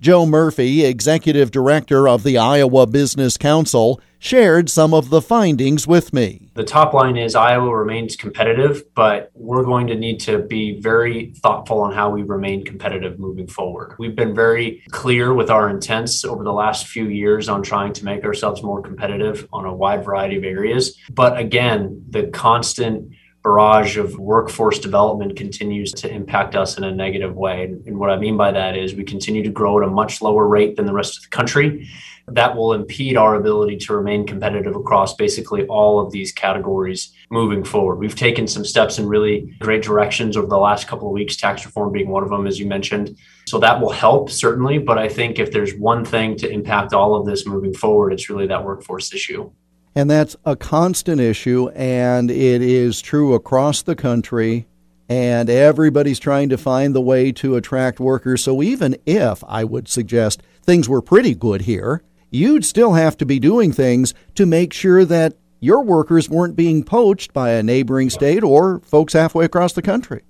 Joe 0.00 0.26
Murphy, 0.26 0.84
executive 0.84 1.50
director 1.50 2.08
of 2.08 2.22
the 2.22 2.38
Iowa 2.38 2.86
Business 2.86 3.36
Council, 3.36 4.00
shared 4.18 4.70
some 4.70 4.94
of 4.94 5.10
the 5.10 5.20
findings 5.20 5.86
with 5.86 6.12
me. 6.12 6.50
The 6.54 6.62
top 6.62 6.94
line 6.94 7.16
is 7.16 7.34
Iowa 7.34 7.74
remains 7.74 8.14
competitive, 8.14 8.84
but 8.94 9.30
we're 9.34 9.64
going 9.64 9.88
to 9.88 9.96
need 9.96 10.20
to 10.20 10.38
be 10.38 10.80
very 10.80 11.32
thoughtful 11.42 11.80
on 11.80 11.92
how 11.92 12.10
we 12.10 12.22
remain 12.22 12.64
competitive 12.64 13.18
moving 13.18 13.46
forward. 13.46 13.96
We've 13.98 14.14
been 14.14 14.34
very 14.34 14.82
clear 14.90 15.34
with 15.34 15.50
our 15.50 15.68
intents 15.68 16.24
over 16.24 16.44
the 16.44 16.52
last 16.52 16.86
few 16.86 17.08
years 17.08 17.48
on 17.48 17.62
trying 17.62 17.92
to 17.94 18.04
make 18.04 18.24
ourselves 18.24 18.62
more 18.62 18.82
competitive 18.82 19.48
on 19.52 19.64
a 19.64 19.74
wide 19.74 20.04
variety 20.04 20.36
of 20.36 20.44
areas. 20.44 20.96
But 21.10 21.38
again, 21.38 22.04
the 22.08 22.28
constant 22.28 23.12
barrage 23.44 23.98
of 23.98 24.18
workforce 24.18 24.78
development 24.78 25.36
continues 25.36 25.92
to 25.92 26.10
impact 26.10 26.56
us 26.56 26.78
in 26.78 26.84
a 26.84 26.90
negative 26.90 27.36
way. 27.36 27.64
And 27.86 27.98
what 27.98 28.10
I 28.10 28.16
mean 28.16 28.38
by 28.38 28.50
that 28.50 28.74
is 28.74 28.94
we 28.94 29.04
continue 29.04 29.42
to 29.42 29.50
grow 29.50 29.78
at 29.78 29.86
a 29.86 29.90
much 29.90 30.22
lower 30.22 30.48
rate 30.48 30.76
than 30.76 30.86
the 30.86 30.94
rest 30.94 31.18
of 31.18 31.24
the 31.24 31.28
country. 31.28 31.86
That 32.26 32.56
will 32.56 32.72
impede 32.72 33.18
our 33.18 33.34
ability 33.34 33.76
to 33.76 33.94
remain 33.94 34.26
competitive 34.26 34.74
across 34.74 35.14
basically 35.14 35.66
all 35.66 36.00
of 36.00 36.10
these 36.10 36.32
categories 36.32 37.12
moving 37.30 37.62
forward. 37.62 37.96
We've 37.96 38.16
taken 38.16 38.48
some 38.48 38.64
steps 38.64 38.98
in 38.98 39.06
really 39.06 39.54
great 39.60 39.82
directions 39.82 40.38
over 40.38 40.46
the 40.46 40.56
last 40.56 40.88
couple 40.88 41.08
of 41.08 41.12
weeks, 41.12 41.36
tax 41.36 41.66
reform 41.66 41.92
being 41.92 42.08
one 42.08 42.22
of 42.22 42.30
them, 42.30 42.46
as 42.46 42.58
you 42.58 42.64
mentioned. 42.64 43.18
So 43.46 43.58
that 43.58 43.78
will 43.78 43.92
help, 43.92 44.30
certainly. 44.30 44.78
But 44.78 44.96
I 44.96 45.06
think 45.06 45.38
if 45.38 45.52
there's 45.52 45.74
one 45.74 46.02
thing 46.02 46.38
to 46.38 46.48
impact 46.48 46.94
all 46.94 47.14
of 47.14 47.26
this 47.26 47.46
moving 47.46 47.74
forward, 47.74 48.14
it's 48.14 48.30
really 48.30 48.46
that 48.46 48.64
workforce 48.64 49.12
issue. 49.12 49.52
And 49.94 50.10
that's 50.10 50.34
a 50.44 50.56
constant 50.56 51.20
issue, 51.20 51.68
and 51.70 52.30
it 52.30 52.62
is 52.62 53.00
true 53.00 53.34
across 53.34 53.82
the 53.82 53.94
country. 53.94 54.66
And 55.08 55.50
everybody's 55.50 56.18
trying 56.18 56.48
to 56.48 56.58
find 56.58 56.94
the 56.94 57.00
way 57.00 57.30
to 57.32 57.56
attract 57.56 58.00
workers. 58.00 58.42
So 58.42 58.62
even 58.62 58.96
if 59.06 59.44
I 59.46 59.62
would 59.62 59.86
suggest 59.86 60.42
things 60.62 60.88
were 60.88 61.02
pretty 61.02 61.34
good 61.34 61.62
here, 61.62 62.02
you'd 62.30 62.64
still 62.64 62.94
have 62.94 63.16
to 63.18 63.26
be 63.26 63.38
doing 63.38 63.70
things 63.70 64.14
to 64.34 64.46
make 64.46 64.72
sure 64.72 65.04
that 65.04 65.36
your 65.60 65.82
workers 65.82 66.28
weren't 66.28 66.56
being 66.56 66.82
poached 66.82 67.32
by 67.32 67.50
a 67.50 67.62
neighboring 67.62 68.10
state 68.10 68.42
or 68.42 68.80
folks 68.80 69.12
halfway 69.12 69.44
across 69.44 69.74
the 69.74 69.82
country. 69.82 70.22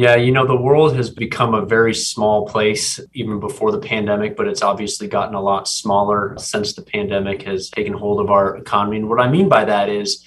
Yeah, 0.00 0.14
you 0.14 0.30
know, 0.30 0.46
the 0.46 0.54
world 0.54 0.94
has 0.94 1.10
become 1.10 1.54
a 1.54 1.66
very 1.66 1.92
small 1.92 2.46
place 2.46 3.00
even 3.14 3.40
before 3.40 3.72
the 3.72 3.80
pandemic, 3.80 4.36
but 4.36 4.46
it's 4.46 4.62
obviously 4.62 5.08
gotten 5.08 5.34
a 5.34 5.40
lot 5.40 5.66
smaller 5.66 6.36
since 6.38 6.72
the 6.72 6.82
pandemic 6.82 7.42
has 7.42 7.68
taken 7.68 7.94
hold 7.94 8.20
of 8.20 8.30
our 8.30 8.58
economy. 8.58 8.98
And 8.98 9.08
what 9.08 9.18
I 9.18 9.28
mean 9.28 9.48
by 9.48 9.64
that 9.64 9.88
is 9.88 10.24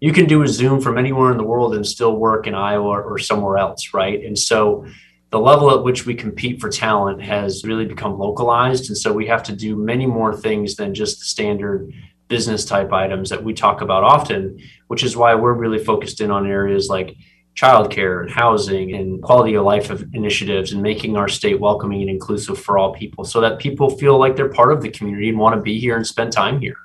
you 0.00 0.12
can 0.12 0.26
do 0.26 0.42
a 0.42 0.48
Zoom 0.48 0.80
from 0.80 0.98
anywhere 0.98 1.30
in 1.30 1.36
the 1.36 1.44
world 1.44 1.72
and 1.76 1.86
still 1.86 2.16
work 2.16 2.48
in 2.48 2.56
Iowa 2.56 3.00
or 3.00 3.16
somewhere 3.20 3.58
else, 3.58 3.94
right? 3.94 4.24
And 4.24 4.36
so 4.36 4.86
the 5.30 5.38
level 5.38 5.70
at 5.70 5.84
which 5.84 6.04
we 6.04 6.16
compete 6.16 6.60
for 6.60 6.68
talent 6.68 7.22
has 7.22 7.62
really 7.62 7.86
become 7.86 8.18
localized. 8.18 8.88
And 8.88 8.98
so 8.98 9.12
we 9.12 9.28
have 9.28 9.44
to 9.44 9.52
do 9.54 9.76
many 9.76 10.04
more 10.04 10.34
things 10.34 10.74
than 10.74 10.94
just 10.94 11.20
the 11.20 11.26
standard 11.26 11.92
business 12.26 12.64
type 12.64 12.92
items 12.92 13.30
that 13.30 13.44
we 13.44 13.54
talk 13.54 13.82
about 13.82 14.02
often, 14.02 14.58
which 14.88 15.04
is 15.04 15.16
why 15.16 15.36
we're 15.36 15.52
really 15.52 15.78
focused 15.78 16.20
in 16.20 16.32
on 16.32 16.44
areas 16.44 16.88
like 16.88 17.14
childcare 17.54 18.22
and 18.22 18.30
housing 18.30 18.94
and 18.94 19.22
quality 19.22 19.54
of 19.54 19.64
life 19.64 19.90
of 19.90 20.02
initiatives 20.14 20.72
and 20.72 20.82
making 20.82 21.16
our 21.16 21.28
state 21.28 21.60
welcoming 21.60 22.00
and 22.00 22.10
inclusive 22.10 22.58
for 22.58 22.78
all 22.78 22.92
people 22.92 23.24
so 23.24 23.40
that 23.40 23.58
people 23.58 23.90
feel 23.90 24.18
like 24.18 24.36
they're 24.36 24.48
part 24.48 24.72
of 24.72 24.82
the 24.82 24.90
community 24.90 25.28
and 25.28 25.38
want 25.38 25.54
to 25.54 25.60
be 25.60 25.78
here 25.78 25.96
and 25.96 26.06
spend 26.06 26.32
time 26.32 26.60
here. 26.60 26.76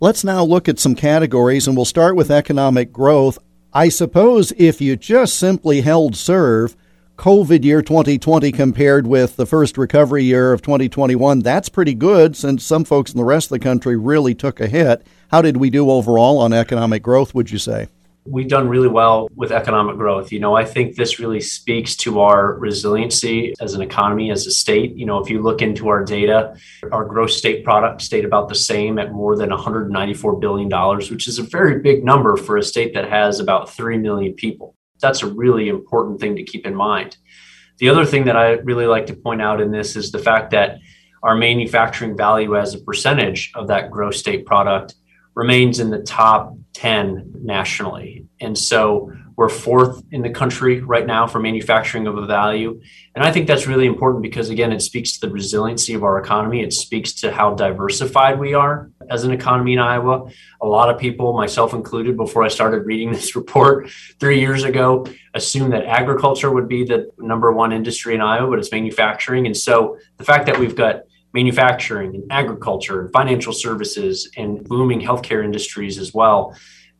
Let's 0.00 0.24
now 0.24 0.44
look 0.44 0.68
at 0.68 0.78
some 0.78 0.94
categories 0.94 1.66
and 1.66 1.76
we'll 1.76 1.84
start 1.84 2.16
with 2.16 2.30
economic 2.30 2.92
growth. 2.92 3.38
I 3.72 3.88
suppose 3.88 4.52
if 4.56 4.80
you 4.80 4.96
just 4.96 5.36
simply 5.36 5.82
held 5.82 6.16
serve, 6.16 6.76
COVID 7.16 7.64
year 7.64 7.82
2020 7.82 8.52
compared 8.52 9.06
with 9.08 9.34
the 9.34 9.44
first 9.44 9.76
recovery 9.76 10.22
year 10.22 10.52
of 10.52 10.62
2021, 10.62 11.40
that's 11.40 11.68
pretty 11.68 11.94
good 11.94 12.36
since 12.36 12.62
some 12.62 12.84
folks 12.84 13.10
in 13.10 13.18
the 13.18 13.24
rest 13.24 13.46
of 13.46 13.58
the 13.58 13.58
country 13.58 13.96
really 13.96 14.36
took 14.36 14.60
a 14.60 14.68
hit. 14.68 15.04
How 15.32 15.42
did 15.42 15.56
we 15.56 15.68
do 15.68 15.90
overall 15.90 16.38
on 16.38 16.52
economic 16.52 17.02
growth, 17.02 17.34
would 17.34 17.50
you 17.50 17.58
say? 17.58 17.88
We've 18.30 18.48
done 18.48 18.68
really 18.68 18.88
well 18.88 19.28
with 19.34 19.52
economic 19.52 19.96
growth. 19.96 20.30
You 20.32 20.40
know, 20.40 20.54
I 20.54 20.64
think 20.64 20.96
this 20.96 21.18
really 21.18 21.40
speaks 21.40 21.96
to 21.96 22.20
our 22.20 22.54
resiliency 22.54 23.54
as 23.60 23.74
an 23.74 23.82
economy, 23.82 24.30
as 24.30 24.46
a 24.46 24.50
state. 24.50 24.96
You 24.96 25.06
know, 25.06 25.18
if 25.18 25.30
you 25.30 25.42
look 25.42 25.62
into 25.62 25.88
our 25.88 26.04
data, 26.04 26.56
our 26.92 27.04
gross 27.04 27.36
state 27.36 27.64
product 27.64 28.02
stayed 28.02 28.24
about 28.24 28.48
the 28.48 28.54
same 28.54 28.98
at 28.98 29.12
more 29.12 29.36
than 29.36 29.50
$194 29.50 30.40
billion, 30.40 30.98
which 31.10 31.28
is 31.28 31.38
a 31.38 31.42
very 31.42 31.80
big 31.80 32.04
number 32.04 32.36
for 32.36 32.56
a 32.56 32.62
state 32.62 32.94
that 32.94 33.08
has 33.08 33.40
about 33.40 33.70
3 33.70 33.98
million 33.98 34.34
people. 34.34 34.74
That's 35.00 35.22
a 35.22 35.26
really 35.26 35.68
important 35.68 36.20
thing 36.20 36.36
to 36.36 36.42
keep 36.42 36.66
in 36.66 36.74
mind. 36.74 37.16
The 37.78 37.88
other 37.88 38.04
thing 38.04 38.24
that 38.24 38.36
I 38.36 38.52
really 38.52 38.86
like 38.86 39.06
to 39.06 39.14
point 39.14 39.40
out 39.40 39.60
in 39.60 39.70
this 39.70 39.94
is 39.96 40.10
the 40.10 40.18
fact 40.18 40.50
that 40.50 40.78
our 41.22 41.36
manufacturing 41.36 42.16
value 42.16 42.56
as 42.56 42.74
a 42.74 42.80
percentage 42.80 43.52
of 43.54 43.68
that 43.68 43.90
gross 43.90 44.18
state 44.18 44.46
product 44.46 44.94
remains 45.38 45.78
in 45.78 45.90
the 45.90 46.00
top 46.00 46.52
10 46.74 47.32
nationally. 47.44 48.26
And 48.40 48.58
so 48.58 49.12
we're 49.36 49.48
fourth 49.48 50.02
in 50.10 50.22
the 50.22 50.30
country 50.30 50.80
right 50.80 51.06
now 51.06 51.28
for 51.28 51.38
manufacturing 51.38 52.08
of 52.08 52.18
a 52.18 52.26
value. 52.26 52.80
And 53.14 53.24
I 53.24 53.30
think 53.30 53.46
that's 53.46 53.68
really 53.68 53.86
important 53.86 54.24
because, 54.24 54.50
again, 54.50 54.72
it 54.72 54.82
speaks 54.82 55.12
to 55.12 55.26
the 55.26 55.32
resiliency 55.32 55.94
of 55.94 56.02
our 56.02 56.18
economy. 56.18 56.60
It 56.60 56.72
speaks 56.72 57.12
to 57.20 57.30
how 57.30 57.54
diversified 57.54 58.40
we 58.40 58.54
are 58.54 58.90
as 59.08 59.22
an 59.22 59.30
economy 59.30 59.74
in 59.74 59.78
Iowa. 59.78 60.28
A 60.60 60.66
lot 60.66 60.90
of 60.92 60.98
people, 60.98 61.32
myself 61.34 61.72
included, 61.72 62.16
before 62.16 62.42
I 62.42 62.48
started 62.48 62.84
reading 62.84 63.12
this 63.12 63.36
report 63.36 63.88
three 64.18 64.40
years 64.40 64.64
ago, 64.64 65.06
assumed 65.34 65.72
that 65.72 65.84
agriculture 65.84 66.50
would 66.50 66.66
be 66.66 66.82
the 66.82 67.12
number 67.16 67.52
one 67.52 67.72
industry 67.72 68.16
in 68.16 68.20
Iowa, 68.20 68.50
but 68.50 68.58
it's 68.58 68.72
manufacturing. 68.72 69.46
And 69.46 69.56
so 69.56 69.98
the 70.16 70.24
fact 70.24 70.46
that 70.46 70.58
we've 70.58 70.74
got 70.74 71.02
manufacturing 71.38 72.16
and 72.16 72.24
agriculture 72.30 73.00
and 73.00 73.12
financial 73.12 73.52
services 73.52 74.28
and 74.36 74.64
booming 74.64 75.00
healthcare 75.00 75.44
industries 75.44 75.96
as 75.96 76.12
well. 76.12 76.38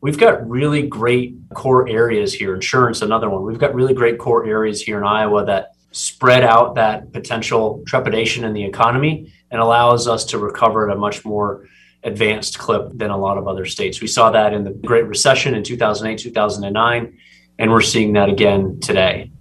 We've 0.01 0.21
got 0.27 0.49
really 0.49 0.87
great 0.87 1.35
core 1.55 1.89
areas 1.89 2.33
here, 2.33 2.55
insurance, 2.55 3.03
another 3.03 3.29
one. 3.29 3.43
We've 3.43 3.59
got 3.59 3.75
really 3.75 3.95
great 3.95 4.17
core 4.17 4.47
areas 4.47 4.81
here 4.81 4.97
in 4.97 5.05
Iowa 5.05 5.45
that 5.47 5.73
spread 5.91 6.45
out 6.45 6.77
that 6.77 7.13
potential 7.13 7.83
trepidation 7.85 8.45
in 8.45 8.53
the 8.53 8.65
economy 8.65 9.33
and 9.51 9.61
allows 9.61 10.07
us 10.07 10.25
to 10.27 10.39
recover 10.39 10.89
at 10.89 10.97
a 10.97 11.01
much 11.01 11.25
more 11.25 11.67
advanced 12.05 12.61
clip 12.61 12.85
than 12.95 13.11
a 13.11 13.19
lot 13.19 13.39
of 13.39 13.49
other 13.49 13.67
states. 13.67 14.01
We 14.01 14.07
saw 14.07 14.31
that 14.31 14.53
in 14.53 14.63
the 14.63 14.71
Great 14.71 15.07
Recession 15.07 15.57
in 15.57 15.65
2008, 15.65 16.17
2009, 16.17 17.19
and 17.59 17.71
we're 17.73 17.81
seeing 17.81 18.13
that 18.13 18.29
again 18.29 18.79
today. 18.81 19.33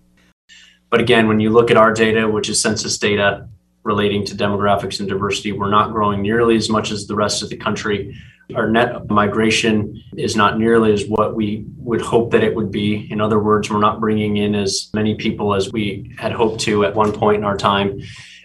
But 0.89 1.01
again, 1.01 1.27
when 1.27 1.39
you 1.39 1.51
look 1.51 1.69
at 1.69 1.77
our 1.77 1.93
data, 1.93 2.27
which 2.27 2.49
is 2.49 2.59
census 2.59 2.97
data, 2.97 3.47
relating 3.87 4.25
to 4.25 4.35
demographics 4.35 4.99
and 4.99 5.07
diversity. 5.07 5.53
We're 5.53 5.69
not 5.69 5.93
growing 5.93 6.21
nearly 6.21 6.57
as 6.57 6.69
much 6.69 6.91
as 6.91 7.07
the 7.07 7.15
rest 7.15 7.41
of 7.41 7.49
the 7.49 7.55
country. 7.55 8.15
Our 8.53 8.69
net 8.69 9.09
migration 9.09 10.03
is 10.17 10.35
not 10.35 10.59
nearly 10.59 10.91
as 10.91 11.07
what 11.07 11.35
we 11.35 11.65
would 11.77 12.01
hope 12.01 12.31
that 12.31 12.43
it 12.43 12.53
would 12.53 12.69
be. 12.69 13.07
In 13.09 13.21
other 13.21 13.39
words, 13.39 13.69
we're 13.69 13.79
not 13.79 14.01
bringing 14.01 14.37
in 14.37 14.55
as 14.55 14.89
many 14.93 15.15
people 15.15 15.55
as 15.55 15.71
we 15.71 16.13
had 16.19 16.33
hoped 16.33 16.59
to 16.61 16.83
at 16.83 16.93
one 16.93 17.13
point 17.13 17.37
in 17.37 17.43
our 17.45 17.57
time. 17.57 18.01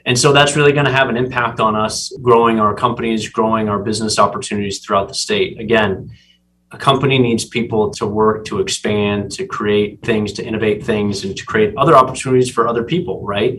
And 0.06 0.18
so 0.18 0.32
that's 0.32 0.56
really 0.56 0.72
going 0.72 0.86
to 0.86 0.92
have 0.92 1.08
an 1.08 1.16
impact 1.16 1.58
on 1.58 1.74
us 1.74 2.12
growing 2.22 2.60
our 2.60 2.74
companies, 2.74 3.28
growing 3.28 3.68
our 3.68 3.80
business 3.80 4.18
opportunities 4.18 4.78
throughout 4.78 5.08
the 5.08 5.14
state. 5.14 5.60
Again, 5.60 6.10
a 6.70 6.78
company 6.78 7.18
needs 7.18 7.44
people 7.44 7.90
to 7.90 8.06
work, 8.06 8.44
to 8.46 8.60
expand, 8.60 9.32
to 9.32 9.46
create 9.46 10.02
things, 10.02 10.32
to 10.34 10.44
innovate 10.44 10.84
things, 10.84 11.24
and 11.24 11.36
to 11.36 11.44
create 11.44 11.76
other 11.76 11.94
opportunities 11.94 12.50
for 12.50 12.66
other 12.66 12.82
people, 12.82 13.24
right? 13.24 13.58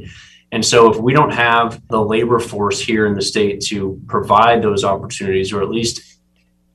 And 0.53 0.63
so, 0.63 0.91
if 0.91 0.97
we 0.99 1.13
don't 1.13 1.33
have 1.33 1.81
the 1.87 1.99
labor 1.99 2.37
force 2.37 2.79
here 2.79 3.07
in 3.07 3.15
the 3.15 3.23
state 3.23 3.59
to 3.69 3.99
provide 4.05 4.61
those 4.61 4.83
opportunities, 4.83 5.51
or 5.51 5.63
at 5.63 5.69
least 5.69 6.19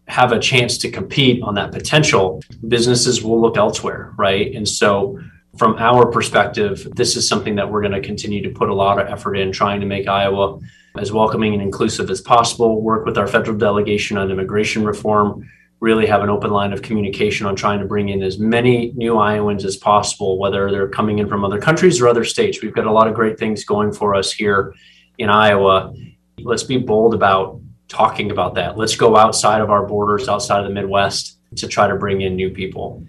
have 0.09 0.33
a 0.33 0.41
chance 0.41 0.79
to 0.79 0.91
compete 0.91 1.41
on 1.45 1.55
that 1.55 1.71
potential, 1.71 2.43
businesses 2.67 3.23
will 3.23 3.41
look 3.41 3.57
elsewhere, 3.57 4.15
right? 4.19 4.53
And 4.53 4.69
so, 4.69 5.21
from 5.57 5.77
our 5.79 6.11
perspective, 6.11 6.89
this 6.97 7.15
is 7.15 7.29
something 7.29 7.55
that 7.55 7.71
we're 7.71 7.81
going 7.81 7.93
to 7.93 8.01
continue 8.01 8.43
to 8.43 8.51
put 8.51 8.69
a 8.69 8.75
lot 8.75 8.99
of 8.99 9.07
effort 9.07 9.37
in 9.37 9.53
trying 9.53 9.79
to 9.79 9.87
make 9.87 10.09
Iowa 10.09 10.59
as 10.99 11.13
welcoming 11.13 11.53
and 11.53 11.63
inclusive 11.63 12.11
as 12.11 12.21
possible, 12.21 12.83
work 12.83 13.07
with 13.07 13.17
our 13.17 13.29
federal 13.29 13.57
delegation 13.57 14.19
on 14.19 14.29
immigration 14.33 14.83
reform, 14.83 15.49
really 15.81 16.07
have 16.07 16.23
an 16.23 16.29
open 16.29 16.51
line 16.51 16.73
of 16.73 16.83
communication 16.83 17.47
on 17.47 17.55
trying 17.55 17.79
to 17.79 17.85
bring 17.85 18.09
in 18.09 18.23
as 18.23 18.39
many 18.39 18.93
new 18.97 19.17
Iowans 19.17 19.65
as 19.65 19.77
possible, 19.77 20.39
whether 20.39 20.71
they're 20.71 20.89
coming 20.89 21.21
in 21.21 21.29
from 21.29 21.45
other 21.45 21.61
countries 21.61 22.01
or 22.01 22.09
other 22.09 22.25
states. 22.25 22.63
We've 22.63 22.75
got 22.75 22.87
a 22.87 22.93
lot 22.93 23.07
of 23.07 23.15
great 23.15 23.39
things 23.39 23.65
going 23.65 23.93
for 23.93 24.15
us 24.15 24.33
here 24.33 24.75
in 25.19 25.31
Iowa. 25.31 25.95
Let's 26.41 26.65
be 26.65 26.79
bold 26.79 27.15
about 27.15 27.61
talking 27.87 28.31
about 28.31 28.55
that. 28.55 28.77
Let's 28.77 28.97
go 28.97 29.17
outside 29.17 29.61
of 29.61 29.71
our 29.71 29.87
borders, 29.87 30.29
outside 30.29 30.61
of 30.61 30.67
the 30.67 30.75
Midwest, 30.75 31.39
to 31.57 31.69
try 31.69 31.87
to 31.87 31.97
bring 31.97 32.21
in 32.23 32.37
new 32.37 32.51
people. 32.51 33.05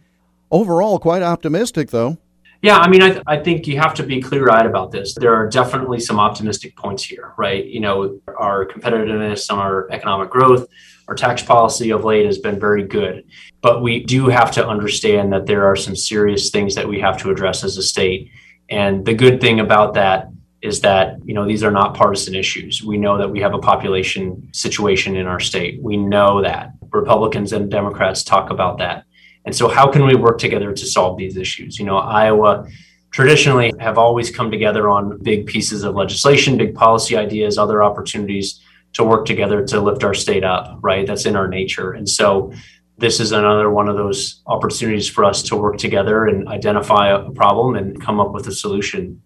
Overall, 0.51 0.99
quite 0.99 1.21
optimistic, 1.21 1.89
though. 1.89 2.17
Yeah, 2.61 2.77
I 2.77 2.89
mean, 2.89 3.01
I, 3.01 3.11
th- 3.11 3.23
I 3.25 3.37
think 3.37 3.67
you 3.67 3.79
have 3.79 3.93
to 3.95 4.03
be 4.03 4.21
clear 4.21 4.49
eyed 4.49 4.65
about 4.65 4.91
this. 4.91 5.15
There 5.15 5.33
are 5.33 5.47
definitely 5.47 5.99
some 6.01 6.19
optimistic 6.19 6.75
points 6.75 7.03
here, 7.03 7.33
right? 7.37 7.65
You 7.65 7.79
know, 7.79 8.19
our 8.37 8.65
competitiveness 8.65 9.49
our 9.53 9.89
economic 9.91 10.29
growth, 10.29 10.67
our 11.09 11.15
tax 11.15 11.41
policy 11.41 11.89
of 11.89 12.05
late 12.05 12.27
has 12.27 12.37
been 12.37 12.59
very 12.59 12.83
good. 12.83 13.25
But 13.61 13.81
we 13.81 14.03
do 14.03 14.27
have 14.27 14.51
to 14.51 14.65
understand 14.65 15.33
that 15.33 15.47
there 15.47 15.65
are 15.65 15.75
some 15.75 15.95
serious 15.95 16.51
things 16.51 16.75
that 16.75 16.87
we 16.87 16.99
have 16.99 17.17
to 17.17 17.31
address 17.31 17.63
as 17.63 17.77
a 17.77 17.81
state. 17.81 18.29
And 18.69 19.03
the 19.03 19.15
good 19.15 19.41
thing 19.41 19.59
about 19.59 19.95
that 19.95 20.29
is 20.61 20.81
that 20.81 21.17
you 21.25 21.33
know 21.33 21.47
these 21.47 21.63
are 21.63 21.71
not 21.71 21.95
partisan 21.95 22.35
issues. 22.35 22.83
We 22.83 22.97
know 22.97 23.17
that 23.17 23.29
we 23.29 23.39
have 23.39 23.55
a 23.55 23.59
population 23.59 24.49
situation 24.53 25.15
in 25.15 25.25
our 25.25 25.39
state. 25.39 25.81
We 25.81 25.97
know 25.97 26.43
that 26.43 26.73
Republicans 26.91 27.53
and 27.53 27.71
Democrats 27.71 28.23
talk 28.23 28.51
about 28.51 28.77
that. 28.77 29.03
And 29.45 29.55
so 29.55 29.67
how 29.67 29.91
can 29.91 30.05
we 30.05 30.13
work 30.13 30.37
together 30.37 30.73
to 30.73 30.85
solve 30.85 31.17
these 31.17 31.37
issues? 31.37 31.79
You 31.79 31.85
know, 31.85 31.97
Iowa 31.97 32.67
traditionally 33.09 33.73
have 33.79 33.97
always 33.97 34.29
come 34.29 34.51
together 34.51 34.89
on 34.89 35.17
big 35.23 35.47
pieces 35.47 35.83
of 35.83 35.95
legislation, 35.95 36.57
big 36.57 36.75
policy 36.75 37.17
ideas, 37.17 37.57
other 37.57 37.81
opportunities 37.81 38.61
to 38.93 39.03
work 39.03 39.25
together 39.25 39.65
to 39.65 39.81
lift 39.81 40.03
our 40.03 40.13
state 40.13 40.43
up, 40.43 40.77
right? 40.81 41.07
That's 41.07 41.25
in 41.25 41.35
our 41.35 41.47
nature. 41.47 41.91
And 41.91 42.07
so 42.09 42.51
this 42.97 43.19
is 43.19 43.31
another 43.31 43.69
one 43.69 43.87
of 43.87 43.95
those 43.95 44.41
opportunities 44.45 45.07
for 45.07 45.23
us 45.23 45.43
to 45.43 45.55
work 45.55 45.77
together 45.77 46.25
and 46.25 46.47
identify 46.47 47.09
a 47.09 47.29
problem 47.31 47.75
and 47.75 48.01
come 48.01 48.19
up 48.19 48.33
with 48.33 48.47
a 48.47 48.51
solution. 48.51 49.21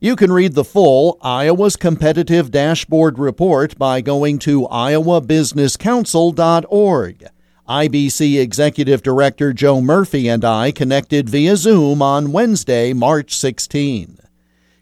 You 0.00 0.16
can 0.16 0.32
read 0.32 0.54
the 0.54 0.64
full 0.64 1.18
Iowa's 1.22 1.76
Competitive 1.76 2.50
Dashboard 2.50 3.18
Report 3.18 3.76
by 3.78 4.00
going 4.00 4.38
to 4.40 4.62
iowabusinesscouncil.org. 4.62 7.26
IBC 7.68 8.40
Executive 8.40 9.02
Director 9.02 9.52
Joe 9.52 9.80
Murphy 9.80 10.28
and 10.28 10.44
I 10.44 10.72
connected 10.72 11.30
via 11.30 11.56
Zoom 11.56 12.02
on 12.02 12.32
Wednesday, 12.32 12.92
March 12.92 13.36
16. 13.36 14.18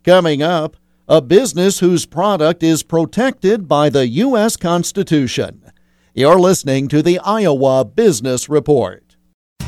Coming 0.02 0.42
up, 0.42 0.76
a 1.10 1.20
business 1.20 1.80
whose 1.80 2.06
product 2.06 2.62
is 2.62 2.84
protected 2.84 3.66
by 3.66 3.90
the 3.90 4.06
U.S. 4.06 4.56
Constitution. 4.56 5.72
You're 6.14 6.38
listening 6.38 6.86
to 6.86 7.02
the 7.02 7.18
Iowa 7.18 7.84
Business 7.84 8.48
Report. 8.48 9.09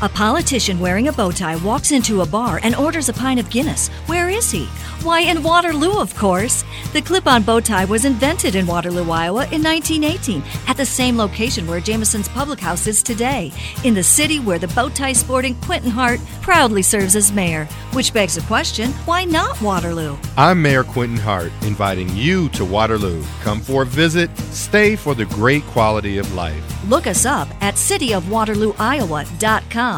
A 0.03 0.09
politician 0.09 0.81
wearing 0.81 1.07
a 1.07 1.13
bow 1.13 1.31
tie 1.31 1.55
walks 1.55 1.93
into 1.93 2.19
a 2.19 2.25
bar 2.25 2.59
and 2.61 2.75
orders 2.75 3.07
a 3.07 3.13
pint 3.13 3.39
of 3.39 3.49
Guinness. 3.49 3.87
Where 4.07 4.27
is 4.27 4.51
he? 4.51 4.65
Why, 5.01 5.21
in 5.21 5.41
Waterloo, 5.43 5.97
of 5.97 6.13
course. 6.15 6.65
The 6.91 7.01
clip 7.01 7.25
on 7.25 7.43
bow 7.43 7.61
tie 7.61 7.85
was 7.85 8.03
invented 8.03 8.55
in 8.55 8.67
Waterloo, 8.67 9.09
Iowa 9.09 9.47
in 9.51 9.63
1918, 9.63 10.43
at 10.67 10.75
the 10.75 10.85
same 10.85 11.17
location 11.17 11.65
where 11.67 11.79
Jameson's 11.79 12.27
Public 12.27 12.59
House 12.59 12.85
is 12.85 13.01
today, 13.01 13.53
in 13.85 13.93
the 13.93 14.03
city 14.03 14.41
where 14.41 14.59
the 14.59 14.67
bow 14.69 14.89
tie 14.89 15.13
sporting 15.13 15.55
Quentin 15.61 15.91
Hart 15.91 16.19
proudly 16.41 16.81
serves 16.81 17.15
as 17.15 17.31
mayor. 17.31 17.63
Which 17.93 18.13
begs 18.13 18.35
the 18.35 18.41
question 18.41 18.91
why 19.05 19.23
not 19.23 19.61
Waterloo? 19.61 20.17
I'm 20.35 20.61
Mayor 20.61 20.83
Quentin 20.83 21.15
Hart, 21.15 21.53
inviting 21.61 22.09
you 22.09 22.49
to 22.49 22.65
Waterloo. 22.65 23.23
Come 23.41 23.61
for 23.61 23.83
a 23.83 23.85
visit, 23.85 24.37
stay 24.51 24.97
for 24.97 25.15
the 25.15 25.27
great 25.27 25.63
quality 25.67 26.17
of 26.17 26.33
life. 26.33 26.61
Look 26.89 27.07
us 27.07 27.25
up 27.25 27.47
at 27.61 27.75
cityofwaterlooiowa.com. 27.75 29.92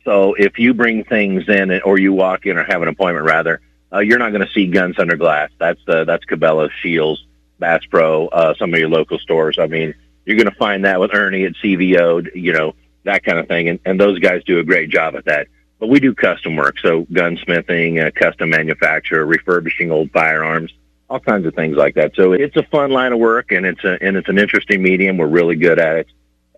so 0.05 0.35
if 0.35 0.59
you 0.59 0.75
bring 0.75 1.02
things 1.05 1.49
in, 1.49 1.81
or 1.83 1.99
you 1.99 2.12
walk 2.12 2.47
in, 2.47 2.57
or 2.57 2.62
have 2.64 2.83
an 2.83 2.88
appointment, 2.88 3.26
rather, 3.26 3.61
uh, 3.93 3.99
you're 3.99 4.19
not 4.19 4.31
going 4.31 4.47
to 4.47 4.52
see 4.52 4.67
guns 4.67 4.99
under 4.99 5.17
glass. 5.17 5.50
That's 5.59 5.81
uh, 5.88 6.05
that's 6.05 6.25
Cabela, 6.26 6.71
Scheels, 6.79 7.25
Bass 7.59 7.85
Pro, 7.87 8.29
uh, 8.29 8.55
some 8.59 8.73
of 8.73 8.79
your 8.79 8.88
local 8.88 9.19
stores. 9.19 9.59
I 9.59 9.67
mean, 9.67 9.95
you're 10.31 10.39
going 10.39 10.51
to 10.51 10.59
find 10.59 10.85
that 10.85 11.01
with 11.01 11.13
Ernie 11.13 11.45
at 11.45 11.55
CVO, 11.55 12.35
you 12.37 12.53
know, 12.53 12.75
that 13.05 13.25
kind 13.25 13.39
of 13.39 13.49
thing, 13.49 13.69
and, 13.69 13.81
and 13.85 13.99
those 13.99 14.21
guys 14.21 14.45
do 14.45 14.61
a 14.61 14.65
great 14.65 14.91
job 14.91 15.17
at 15.17 15.25
that. 15.25 15.49
But 15.81 15.89
we 15.89 15.99
do 15.99 16.15
custom 16.15 16.57
work, 16.57 16.79
so 16.79 17.05
gunsmithing, 17.07 18.07
uh, 18.07 18.11
custom 18.15 18.51
manufacture, 18.51 19.27
refurbishing 19.27 19.91
old 19.91 20.11
firearms, 20.13 20.73
all 21.09 21.19
kinds 21.19 21.47
of 21.47 21.55
things 21.55 21.77
like 21.77 21.97
that. 21.97 22.15
So 22.15 22.33
it's 22.33 22.57
a 22.57 22.63
fun 22.63 22.91
line 22.91 23.13
of 23.13 23.19
work, 23.19 23.50
and 23.50 23.67
it's 23.67 23.83
a 23.83 23.99
and 24.00 24.17
it's 24.17 24.28
an 24.28 24.39
interesting 24.39 24.83
medium. 24.83 25.17
We're 25.17 25.26
really 25.26 25.57
good 25.57 25.81
at 25.81 25.97
it. 25.97 26.07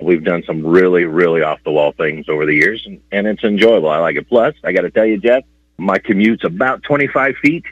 We've 0.01 0.23
done 0.23 0.43
some 0.45 0.67
really, 0.67 1.05
really 1.05 1.43
off 1.43 1.63
the 1.65 1.71
wall 1.71 1.93
things 1.93 2.29
over 2.29 2.45
the 2.45 2.55
years, 2.55 2.85
and, 2.85 3.01
and 3.13 3.27
it's 3.27 3.45
enjoyable. 3.45 3.89
I 3.89 3.99
like 3.99 4.17
it. 4.17 4.29
Plus, 4.29 4.55
I 4.65 4.73
got 4.73 4.83
to 4.83 4.91
tell 4.91 5.07
you, 5.07 5.19
Jeff, 5.19 5.45
my 5.79 5.99
commute's 5.99 6.45
about 6.45 6.83
25 6.83 7.37
feet 7.37 7.65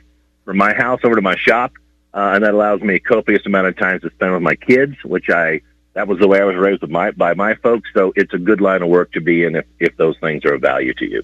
from 0.45 0.57
my 0.57 0.73
house 0.73 1.01
over 1.03 1.15
to 1.15 1.21
my 1.21 1.35
shop, 1.35 1.73
uh, 2.13 2.31
and 2.35 2.43
that 2.45 2.53
allows 2.53 2.81
me 2.81 2.95
a 2.95 2.99
copious 2.99 3.45
amount 3.45 3.67
of 3.67 3.77
time 3.77 3.99
to 3.99 4.09
spend 4.11 4.33
with 4.33 4.41
my 4.41 4.55
kids, 4.55 4.95
which 5.03 5.29
I 5.29 5.61
that 5.93 6.07
was 6.07 6.19
the 6.19 6.27
way 6.27 6.39
I 6.39 6.45
was 6.45 6.55
raised 6.55 6.87
my 6.89 7.11
by 7.11 7.33
my 7.33 7.55
folks. 7.55 7.89
So 7.93 8.13
it's 8.15 8.33
a 8.33 8.37
good 8.37 8.61
line 8.61 8.81
of 8.81 8.89
work 8.89 9.11
to 9.13 9.21
be 9.21 9.43
in 9.43 9.55
if 9.55 9.65
if 9.79 9.95
those 9.97 10.17
things 10.19 10.45
are 10.45 10.53
of 10.53 10.61
value 10.61 10.93
to 10.95 11.05
you. 11.05 11.23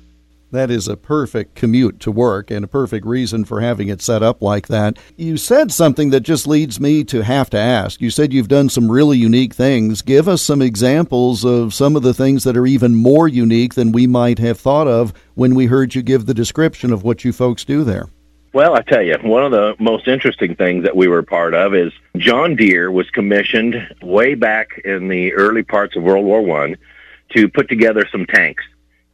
That 0.49 0.71
is 0.71 0.87
a 0.87 0.95
perfect 0.95 1.55
commute 1.55 1.99
to 2.01 2.11
work 2.11 2.49
and 2.49 2.63
a 2.63 2.69
perfect 2.69 3.05
reason 3.05 3.43
for 3.43 3.59
having 3.59 3.89
it 3.89 4.01
set 4.01 4.23
up 4.23 4.41
like 4.41 4.67
that. 4.67 4.97
You 5.17 5.35
said 5.35 5.73
something 5.73 6.09
that 6.11 6.21
just 6.21 6.47
leads 6.47 6.79
me 6.79 7.03
to 7.05 7.21
have 7.21 7.49
to 7.49 7.57
ask. 7.57 7.99
You 7.99 8.09
said 8.09 8.31
you've 8.31 8.47
done 8.47 8.69
some 8.69 8.89
really 8.89 9.17
unique 9.17 9.53
things. 9.53 10.01
Give 10.01 10.25
us 10.25 10.41
some 10.41 10.61
examples 10.61 11.43
of 11.43 11.73
some 11.73 11.97
of 11.97 12.03
the 12.03 12.13
things 12.13 12.45
that 12.45 12.55
are 12.55 12.65
even 12.65 12.95
more 12.95 13.27
unique 13.27 13.73
than 13.73 13.91
we 13.91 14.07
might 14.07 14.39
have 14.39 14.57
thought 14.57 14.87
of 14.87 15.11
when 15.35 15.53
we 15.53 15.65
heard 15.65 15.95
you 15.95 16.01
give 16.01 16.25
the 16.25 16.33
description 16.33 16.93
of 16.93 17.03
what 17.03 17.25
you 17.25 17.33
folks 17.33 17.65
do 17.65 17.83
there. 17.83 18.07
Well, 18.53 18.75
I 18.75 18.81
tell 18.81 19.01
you, 19.01 19.17
one 19.21 19.43
of 19.43 19.51
the 19.51 19.75
most 19.79 20.07
interesting 20.07 20.55
things 20.55 20.83
that 20.83 20.95
we 20.95 21.07
were 21.07 21.21
part 21.21 21.53
of 21.53 21.75
is 21.75 21.91
John 22.15 22.55
Deere 22.55 22.91
was 22.91 23.09
commissioned 23.11 23.75
way 24.01 24.35
back 24.35 24.81
in 24.83 25.09
the 25.09 25.33
early 25.33 25.63
parts 25.63 25.95
of 25.95 26.03
World 26.03 26.25
War 26.25 26.41
One 26.41 26.77
to 27.35 27.49
put 27.49 27.69
together 27.69 28.07
some 28.11 28.25
tanks 28.25 28.63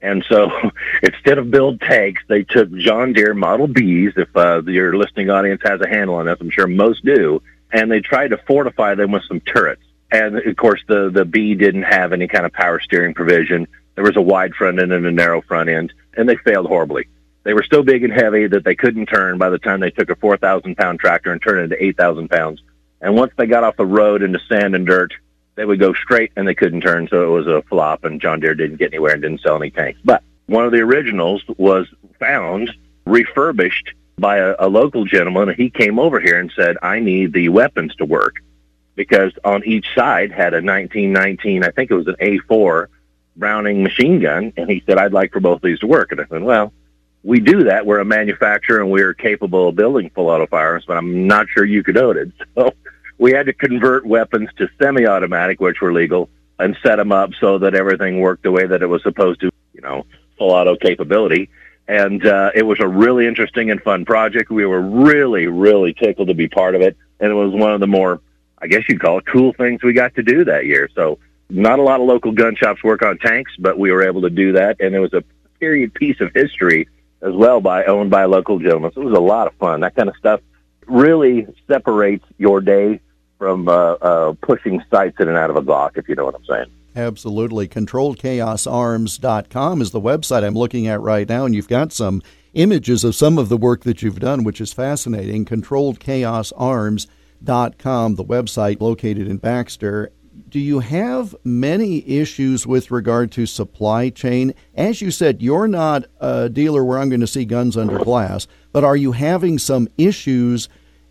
and 0.03 0.23
so 0.27 0.51
instead 1.01 1.39
of 1.39 1.49
build 1.49 1.81
tanks, 1.81 2.21
they 2.27 2.43
took 2.43 2.71
John 2.75 3.13
Deere 3.13 3.33
Model 3.33 3.67
Bs, 3.67 4.17
if 4.17 4.35
uh, 4.35 4.61
your 4.63 4.95
listening 4.95 5.31
audience 5.31 5.61
has 5.63 5.81
a 5.81 5.87
handle 5.87 6.15
on 6.15 6.25
this, 6.25 6.37
I'm 6.39 6.51
sure 6.51 6.67
most 6.67 7.03
do, 7.03 7.41
and 7.71 7.89
they 7.89 8.01
tried 8.01 8.27
to 8.29 8.37
fortify 8.37 8.93
them 8.93 9.11
with 9.11 9.23
some 9.23 9.39
turrets. 9.39 9.81
And 10.11 10.37
of 10.37 10.55
course, 10.57 10.81
the, 10.87 11.09
the 11.09 11.25
B 11.25 11.55
didn't 11.55 11.83
have 11.83 12.13
any 12.13 12.27
kind 12.27 12.45
of 12.45 12.53
power 12.53 12.79
steering 12.79 13.15
provision. 13.15 13.67
There 13.95 14.03
was 14.03 14.17
a 14.17 14.21
wide 14.21 14.53
front 14.53 14.79
end 14.79 14.91
and 14.91 15.05
a 15.05 15.11
narrow 15.11 15.41
front 15.41 15.69
end, 15.69 15.93
and 16.15 16.29
they 16.29 16.35
failed 16.35 16.67
horribly. 16.67 17.07
They 17.43 17.53
were 17.53 17.65
so 17.69 17.83
big 17.83 18.03
and 18.03 18.13
heavy 18.13 18.47
that 18.47 18.63
they 18.63 18.75
couldn't 18.75 19.07
turn 19.07 19.37
by 19.37 19.49
the 19.49 19.59
time 19.59 19.79
they 19.79 19.91
took 19.91 20.09
a 20.09 20.15
4,000 20.15 20.75
pound 20.77 20.99
tractor 20.99 21.31
and 21.31 21.41
turned 21.41 21.59
it 21.59 21.63
into 21.63 21.83
8,000 21.83 22.29
pounds. 22.29 22.61
And 23.01 23.15
once 23.15 23.33
they 23.37 23.45
got 23.45 23.65
off 23.65 23.75
the 23.75 23.85
road 23.85 24.23
into 24.23 24.39
sand 24.47 24.75
and 24.75 24.87
dirt, 24.87 25.13
they 25.55 25.65
would 25.65 25.79
go 25.79 25.93
straight 25.93 26.31
and 26.35 26.47
they 26.47 26.55
couldn't 26.55 26.81
turn, 26.81 27.07
so 27.09 27.23
it 27.23 27.37
was 27.37 27.47
a 27.47 27.61
flop, 27.63 28.05
and 28.05 28.21
John 28.21 28.39
Deere 28.39 28.55
didn't 28.55 28.77
get 28.77 28.93
anywhere 28.93 29.13
and 29.13 29.21
didn't 29.21 29.41
sell 29.41 29.57
any 29.57 29.69
tanks. 29.69 29.99
But 30.03 30.23
one 30.47 30.65
of 30.65 30.71
the 30.71 30.79
originals 30.79 31.43
was 31.57 31.87
found 32.19 32.71
refurbished 33.05 33.93
by 34.17 34.37
a, 34.37 34.55
a 34.59 34.67
local 34.67 35.05
gentleman, 35.05 35.49
and 35.49 35.57
he 35.57 35.69
came 35.69 35.99
over 35.99 36.19
here 36.19 36.39
and 36.39 36.51
said, 36.55 36.77
"I 36.81 36.99
need 36.99 37.33
the 37.33 37.49
weapons 37.49 37.95
to 37.97 38.05
work." 38.05 38.37
Because 38.95 39.31
on 39.43 39.63
each 39.65 39.87
side 39.95 40.31
had 40.31 40.53
a 40.53 40.61
1919, 40.61 41.63
I 41.63 41.71
think 41.71 41.89
it 41.89 41.95
was 41.95 42.07
an 42.07 42.15
A4 42.21 42.87
Browning 43.35 43.81
machine 43.81 44.19
gun, 44.19 44.53
and 44.55 44.69
he 44.69 44.83
said, 44.85 44.97
"I'd 44.97 45.13
like 45.13 45.33
for 45.33 45.39
both 45.39 45.57
of 45.57 45.61
these 45.63 45.79
to 45.79 45.87
work." 45.87 46.11
And 46.11 46.21
I 46.21 46.25
said, 46.25 46.43
"Well, 46.43 46.71
we 47.23 47.39
do 47.39 47.63
that. 47.65 47.85
We're 47.85 47.99
a 47.99 48.05
manufacturer, 48.05 48.81
and 48.81 48.91
we're 48.91 49.13
capable 49.13 49.69
of 49.69 49.75
building 49.75 50.11
full 50.13 50.29
auto 50.29 50.47
firearms, 50.47 50.85
but 50.85 50.97
I'm 50.97 51.27
not 51.27 51.47
sure 51.49 51.65
you 51.65 51.83
could 51.83 51.97
own 51.97 52.17
it." 52.17 52.31
So 52.55 52.73
we 53.17 53.31
had 53.31 53.45
to 53.45 53.53
convert 53.53 54.05
weapons 54.05 54.49
to 54.57 54.67
semi-automatic, 54.81 55.59
which 55.59 55.81
were 55.81 55.93
legal, 55.93 56.29
and 56.59 56.75
set 56.83 56.97
them 56.97 57.11
up 57.11 57.31
so 57.39 57.57
that 57.59 57.75
everything 57.75 58.19
worked 58.19 58.43
the 58.43 58.51
way 58.51 58.65
that 58.65 58.81
it 58.81 58.87
was 58.87 59.01
supposed 59.03 59.39
to. 59.41 59.49
You 59.73 59.81
know, 59.81 60.05
full 60.37 60.51
auto 60.51 60.75
capability. 60.75 61.49
And 61.87 62.25
uh, 62.25 62.51
it 62.55 62.63
was 62.63 62.79
a 62.79 62.87
really 62.87 63.27
interesting 63.27 63.71
and 63.71 63.81
fun 63.81 64.05
project. 64.05 64.49
We 64.49 64.65
were 64.65 64.81
really, 64.81 65.47
really 65.47 65.93
tickled 65.93 66.29
to 66.29 66.33
be 66.33 66.47
part 66.47 66.75
of 66.75 66.81
it, 66.81 66.95
and 67.19 67.31
it 67.31 67.35
was 67.35 67.53
one 67.53 67.73
of 67.73 67.79
the 67.79 67.87
more, 67.87 68.21
I 68.61 68.67
guess 68.67 68.83
you'd 68.87 69.01
call 69.01 69.19
it, 69.19 69.25
cool 69.25 69.53
things 69.53 69.83
we 69.83 69.93
got 69.93 70.15
to 70.15 70.23
do 70.23 70.45
that 70.45 70.65
year. 70.65 70.89
So, 70.95 71.19
not 71.49 71.79
a 71.79 71.81
lot 71.81 71.99
of 71.99 72.07
local 72.07 72.31
gun 72.31 72.55
shops 72.55 72.83
work 72.83 73.03
on 73.03 73.17
tanks, 73.17 73.51
but 73.59 73.77
we 73.77 73.91
were 73.91 74.01
able 74.01 74.21
to 74.21 74.29
do 74.29 74.53
that, 74.53 74.77
and 74.79 74.95
it 74.95 74.99
was 74.99 75.13
a 75.13 75.23
period 75.59 75.93
piece 75.93 76.19
of 76.21 76.31
history 76.33 76.87
as 77.23 77.33
well 77.33 77.61
by 77.61 77.85
owned 77.85 78.11
by 78.11 78.23
a 78.23 78.27
local 78.27 78.59
gentleman. 78.59 78.91
So 78.93 79.01
it 79.01 79.05
was 79.05 79.17
a 79.17 79.21
lot 79.21 79.47
of 79.47 79.55
fun. 79.55 79.79
That 79.81 79.95
kind 79.95 80.09
of 80.09 80.15
stuff 80.17 80.41
really 80.87 81.47
separates 81.67 82.25
your 82.37 82.61
day 82.61 82.99
from 83.37 83.67
uh, 83.67 83.93
uh, 83.93 84.33
pushing 84.41 84.83
sights 84.91 85.17
in 85.19 85.27
and 85.27 85.37
out 85.37 85.49
of 85.49 85.55
a 85.55 85.61
Glock, 85.61 85.97
if 85.97 86.07
you 86.07 86.13
know 86.15 86.25
what 86.25 86.35
I'm 86.35 86.45
saying. 86.45 86.67
Absolutely. 86.95 87.67
ControlledChaosArms.com 87.67 89.81
is 89.81 89.89
the 89.91 89.99
website 89.99 90.43
I'm 90.43 90.53
looking 90.53 90.85
at 90.87 91.01
right 91.01 91.27
now, 91.27 91.45
and 91.45 91.55
you've 91.55 91.67
got 91.67 91.91
some 91.91 92.21
images 92.53 93.03
of 93.03 93.15
some 93.15 93.39
of 93.39 93.49
the 93.49 93.57
work 93.57 93.81
that 93.83 94.03
you've 94.03 94.19
done, 94.19 94.43
which 94.43 94.61
is 94.61 94.71
fascinating. 94.73 95.45
ControlledChaosArms.com, 95.45 98.15
the 98.15 98.23
website 98.23 98.79
located 98.79 99.27
in 99.27 99.37
Baxter. 99.37 100.11
Do 100.49 100.59
you 100.59 100.79
have 100.79 101.35
many 101.43 102.07
issues 102.07 102.65
with 102.65 102.91
regard 102.91 103.31
to 103.33 103.45
supply 103.45 104.09
chain? 104.09 104.53
As 104.75 105.01
you 105.01 105.11
said, 105.11 105.41
you're 105.41 105.67
not 105.67 106.05
a 106.19 106.49
dealer 106.49 106.83
where 106.83 106.97
I'm 106.97 107.09
going 107.09 107.21
to 107.21 107.27
see 107.27 107.45
guns 107.45 107.77
under 107.77 107.99
glass, 107.99 108.47
but 108.71 108.83
are 108.83 108.95
you 108.95 109.11
having 109.11 109.59
some 109.59 109.87
issues 109.97 110.69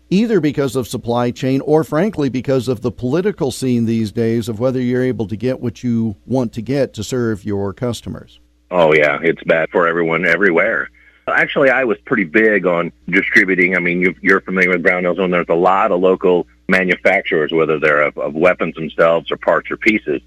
either 0.09 0.39
because 0.39 0.75
of 0.75 0.87
supply 0.87 1.31
chain 1.31 1.61
or, 1.61 1.83
frankly, 1.83 2.29
because 2.29 2.67
of 2.67 2.81
the 2.81 2.91
political 2.91 3.51
scene 3.51 3.85
these 3.85 4.11
days 4.11 4.47
of 4.47 4.59
whether 4.59 4.79
you're 4.79 5.03
able 5.03 5.27
to 5.27 5.35
get 5.35 5.59
what 5.59 5.83
you 5.83 6.15
want 6.25 6.53
to 6.53 6.61
get 6.61 6.93
to 6.93 7.03
serve 7.03 7.45
your 7.45 7.73
customers. 7.73 8.39
Oh, 8.71 8.93
yeah, 8.93 9.19
it's 9.21 9.43
bad 9.43 9.69
for 9.71 9.87
everyone 9.87 10.25
everywhere. 10.25 10.89
Actually, 11.27 11.69
I 11.69 11.83
was 11.85 11.97
pretty 12.05 12.25
big 12.25 12.65
on 12.65 12.91
distributing. 13.09 13.75
I 13.75 13.79
mean, 13.79 14.01
you, 14.01 14.35
are 14.35 14.41
familiar 14.41 14.71
with 14.71 14.83
Brownells, 14.83 15.19
and 15.19 15.33
there's 15.33 15.47
a 15.49 15.55
lot 15.55 15.91
of 15.91 16.01
local 16.01 16.47
manufacturers, 16.67 17.51
whether 17.51 17.79
they're 17.79 18.01
of, 18.01 18.17
of 18.17 18.33
weapons 18.33 18.75
themselves 18.75 19.31
or 19.31 19.37
parts 19.37 19.69
or 19.71 19.77
pieces. 19.77 20.21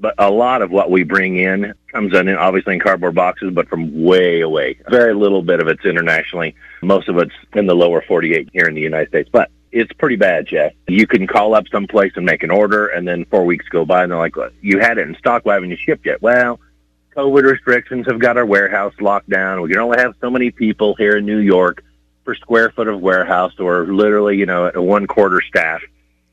But 0.00 0.14
a 0.18 0.30
lot 0.30 0.62
of 0.62 0.72
what 0.72 0.90
we 0.90 1.04
bring 1.04 1.36
in 1.36 1.74
comes 1.92 2.12
in, 2.14 2.28
obviously, 2.28 2.74
in 2.74 2.80
cardboard 2.80 3.14
boxes, 3.14 3.52
but 3.54 3.68
from 3.68 4.02
way 4.02 4.40
away. 4.40 4.78
Very 4.88 5.14
little 5.14 5.42
bit 5.42 5.60
of 5.60 5.68
it's 5.68 5.84
internationally. 5.84 6.56
Most 6.82 7.08
of 7.08 7.18
it's 7.18 7.34
in 7.54 7.66
the 7.66 7.76
lower 7.76 8.02
48 8.02 8.48
here 8.52 8.66
in 8.66 8.74
the 8.74 8.80
United 8.80 9.08
States. 9.10 9.28
But 9.32 9.50
it's 9.70 9.92
pretty 9.92 10.16
bad, 10.16 10.46
Jeff. 10.46 10.72
You 10.88 11.06
can 11.06 11.28
call 11.28 11.54
up 11.54 11.68
someplace 11.70 12.12
and 12.16 12.26
make 12.26 12.42
an 12.42 12.50
order, 12.50 12.88
and 12.88 13.06
then 13.06 13.24
four 13.26 13.44
weeks 13.44 13.68
go 13.68 13.84
by, 13.84 14.02
and 14.02 14.10
they're 14.10 14.18
like, 14.18 14.34
"You 14.60 14.80
had 14.80 14.98
it 14.98 15.06
in 15.06 15.14
stock. 15.16 15.46
Why 15.46 15.54
haven't 15.54 15.70
you 15.70 15.76
shipped 15.76 16.04
yet?" 16.04 16.20
Well, 16.20 16.58
COVID 17.16 17.44
restrictions 17.44 18.06
have 18.06 18.18
got 18.18 18.36
our 18.36 18.44
warehouse 18.44 18.94
locked 19.00 19.30
down. 19.30 19.62
We 19.62 19.70
can 19.70 19.78
only 19.78 20.00
have 20.00 20.14
so 20.20 20.30
many 20.30 20.50
people 20.50 20.94
here 20.96 21.16
in 21.16 21.26
New 21.26 21.38
York 21.38 21.84
per 22.24 22.34
square 22.34 22.70
foot 22.70 22.88
of 22.88 23.00
warehouse, 23.00 23.52
or 23.58 23.86
literally, 23.86 24.36
you 24.36 24.46
know, 24.46 24.70
a 24.74 24.82
one 24.82 25.06
quarter 25.06 25.40
staff. 25.40 25.82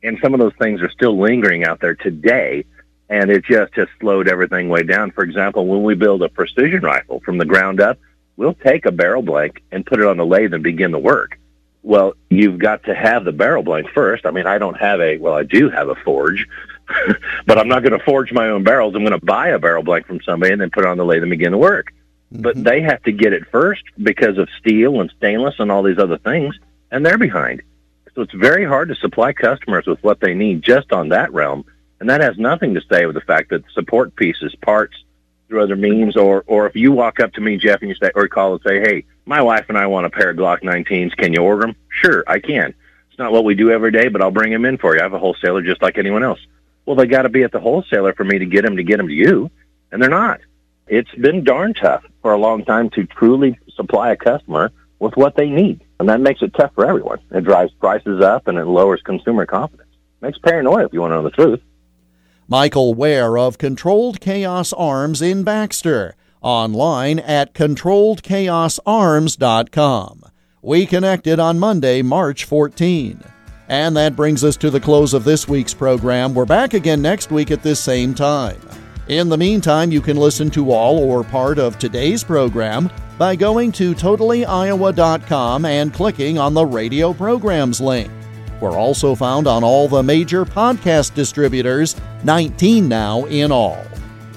And 0.04 0.18
some 0.22 0.34
of 0.34 0.40
those 0.40 0.56
things 0.60 0.82
are 0.82 0.90
still 0.90 1.20
lingering 1.20 1.66
out 1.66 1.82
there 1.82 1.96
today, 1.96 2.66
and 3.10 3.30
it 3.30 3.44
just 3.44 3.74
has 3.76 3.88
slowed 4.00 4.28
everything 4.28 4.70
way 4.70 4.84
down. 4.84 5.12
For 5.12 5.24
example, 5.24 5.66
when 5.66 5.84
we 5.84 5.96
build 5.96 6.24
a 6.24 6.30
precision 6.30 6.82
rifle 6.82 7.20
from 7.22 7.38
the 7.38 7.46
ground 7.46 7.82
up, 7.82 8.00
we'll 8.38 8.54
take 8.54 8.86
a 8.86 8.92
barrel 8.92 9.22
blank 9.22 9.62
and 9.72 9.86
put 9.86 10.00
it 10.00 10.06
on 10.06 10.18
the 10.18 10.26
lathe 10.26 10.54
and 10.54 10.64
begin 10.64 10.92
the 10.92 11.00
work. 11.00 11.38
Well, 11.84 12.14
you've 12.30 12.60
got 12.60 12.84
to 12.86 12.96
have 12.96 13.26
the 13.26 13.32
barrel 13.32 13.64
blank 13.64 13.90
first. 13.94 14.26
I 14.26 14.32
mean, 14.32 14.48
I 14.48 14.58
don't 14.58 14.78
have 14.78 15.00
a, 15.02 15.18
well, 15.18 15.34
I 15.34 15.44
do 15.44 15.70
have 15.70 15.90
a 15.90 15.96
forge, 15.96 16.48
but 17.46 17.58
I'm 17.58 17.68
not 17.68 17.84
going 17.84 17.98
to 17.98 18.06
forge 18.06 18.32
my 18.32 18.50
own 18.50 18.64
barrels. 18.64 18.96
I'm 18.96 19.04
going 19.04 19.20
to 19.20 19.26
buy 19.26 19.50
a 19.50 19.60
barrel 19.60 19.84
blank 19.84 20.08
from 20.08 20.22
somebody 20.22 20.54
and 20.54 20.62
then 20.62 20.70
put 20.70 20.86
it 20.86 20.90
on 20.90 20.98
the 20.98 21.06
lathe 21.06 21.24
and 21.24 21.30
begin 21.30 21.52
the 21.52 21.58
work. 21.58 21.94
Mm-hmm. 22.34 22.42
But 22.42 22.64
they 22.64 22.82
have 22.82 23.02
to 23.04 23.12
get 23.12 23.34
it 23.34 23.48
first 23.52 23.84
because 24.02 24.38
of 24.38 24.50
steel 24.60 25.02
and 25.02 25.12
stainless 25.18 25.56
and 25.60 25.72
all 25.72 25.84
these 25.84 25.98
other 25.98 26.18
things, 26.18 26.56
and 26.92 27.06
they're 27.06 27.18
behind. 27.18 27.62
So 28.16 28.22
it's 28.22 28.34
very 28.34 28.66
hard 28.66 28.90
to 28.90 28.96
supply 28.96 29.34
customers 29.34 29.86
with 29.86 30.04
what 30.04 30.20
they 30.20 30.34
need 30.34 30.62
just 30.62 30.92
on 30.92 31.10
that 31.10 31.34
realm. 31.34 31.66
And 32.00 32.10
that 32.10 32.22
has 32.22 32.38
nothing 32.38 32.74
to 32.76 32.82
say 32.92 33.06
with 33.06 33.16
the 33.16 33.22
fact 33.22 33.50
that 33.50 33.64
support 33.74 34.16
pieces, 34.16 34.56
parts, 34.62 34.96
through 35.50 35.64
other 35.64 35.76
means, 35.76 36.16
or 36.16 36.44
or 36.48 36.68
if 36.68 36.76
you 36.76 36.92
walk 36.92 37.20
up 37.20 37.34
to 37.34 37.42
me, 37.42 37.58
Jeff, 37.58 37.82
and 37.82 37.90
you 37.90 37.96
say 37.96 38.12
or 38.16 38.28
call 38.28 38.54
and 38.54 38.62
say, 38.66 38.80
"Hey, 38.80 39.06
my 39.26 39.42
wife 39.42 39.66
and 39.68 39.78
I 39.78 39.88
want 39.88 40.06
a 40.06 40.10
pair 40.10 40.30
of 40.30 40.38
Glock 40.38 40.62
19s. 40.62 41.16
Can 41.16 41.34
you 41.34 41.42
order 41.42 41.64
them?" 41.64 41.76
Sure, 41.90 42.24
I 42.28 42.40
can. 42.40 42.74
It's 43.10 43.20
not 43.20 43.32
what 43.32 43.44
we 43.44 43.56
do 43.56 43.72
every 43.72 43.92
day, 43.92 44.08
but 44.08 44.22
I'll 44.22 44.32
bring 44.32 44.54
them 44.54 44.66
in 44.66 44.78
for 44.78 44.94
you. 44.96 45.02
I 45.02 45.04
have 45.04 45.14
a 45.14 45.20
wholesaler 45.20 45.62
just 45.64 45.82
like 45.82 45.98
anyone 45.98 46.24
else. 46.24 46.40
Well, 46.86 46.96
they 46.96 47.08
got 47.08 47.24
to 47.24 47.30
be 47.30 47.44
at 47.44 47.52
the 47.52 47.60
wholesaler 47.60 48.14
for 48.14 48.24
me 48.24 48.40
to 48.40 48.46
get 48.46 48.64
them 48.64 48.78
to 48.78 48.84
get 48.84 48.98
them 48.98 49.08
to 49.08 49.14
you, 49.14 49.50
and 49.92 50.02
they're 50.02 50.10
not. 50.10 50.40
It's 50.90 51.14
been 51.14 51.44
darn 51.44 51.76
tough 51.76 52.04
for 52.24 52.34
a 52.34 52.38
long 52.38 52.66
time 52.66 52.90
to 52.92 53.06
truly 53.06 53.60
supply 53.76 54.10
a 54.10 54.16
customer 54.16 54.72
with 54.98 55.16
what 55.16 55.36
they 55.36 55.48
need, 55.48 55.82
and 56.00 56.10
that 56.10 56.20
makes 56.20 56.42
it 56.42 56.56
tough 56.56 56.74
for 56.74 56.84
everyone. 56.84 57.20
It 57.30 57.44
drives 57.44 57.72
prices 57.74 58.24
up 58.24 58.48
and 58.48 58.58
it 58.58 58.66
lowers 58.66 59.04
consumer 59.04 59.46
confidence. 59.46 59.88
Makes 60.22 60.40
paranoia 60.40 60.86
if 60.86 60.94
you 60.94 61.02
want 61.02 61.12
to 61.12 61.18
know 61.18 61.22
the 61.22 61.30
truth. 61.30 61.62
Michael 62.48 62.96
Ware 62.96 63.38
of 63.38 63.60
Controlled 63.60 64.20
Chaos 64.20 64.74
Arms 64.74 65.22
in 65.22 65.44
Baxter, 65.44 66.16
online 66.42 67.20
at 67.20 67.54
controlledchaosarms.com. 67.54 70.24
We 70.64 70.88
connected 70.88 71.40
on 71.40 71.60
Monday, 71.60 72.02
March 72.02 72.46
14. 72.46 73.24
And 73.68 73.96
that 73.96 74.16
brings 74.16 74.44
us 74.44 74.58
to 74.58 74.72
the 74.72 74.80
close 74.80 75.14
of 75.14 75.24
this 75.24 75.48
week's 75.48 75.76
program. 75.76 76.34
We're 76.34 76.46
back 76.46 76.74
again 76.74 77.04
next 77.04 77.30
week 77.30 77.52
at 77.52 77.62
this 77.62 77.80
same 77.80 78.16
time. 78.16 78.60
In 79.10 79.28
the 79.28 79.38
meantime, 79.38 79.92
you 79.92 80.02
can 80.02 80.18
listen 80.18 80.52
to 80.52 80.72
all 80.72 81.00
or 81.00 81.24
part 81.24 81.58
of 81.58 81.80
today's 81.80 82.24
program 82.24 82.92
by 83.18 83.36
going 83.36 83.72
to 83.72 83.96
totallyiowa.com 83.96 85.66
and 85.66 85.92
clicking 85.92 86.38
on 86.38 86.54
the 86.54 86.64
radio 86.64 87.12
programs 87.12 87.82
link. 87.82 88.12
We're 88.62 88.78
also 88.78 89.16
found 89.16 89.48
on 89.48 89.64
all 89.64 89.88
the 89.88 90.04
major 90.04 90.46
podcast 90.46 91.16
distributors, 91.16 91.96
19 92.24 92.88
now 92.88 93.26
in 93.26 93.52
all. 93.52 93.84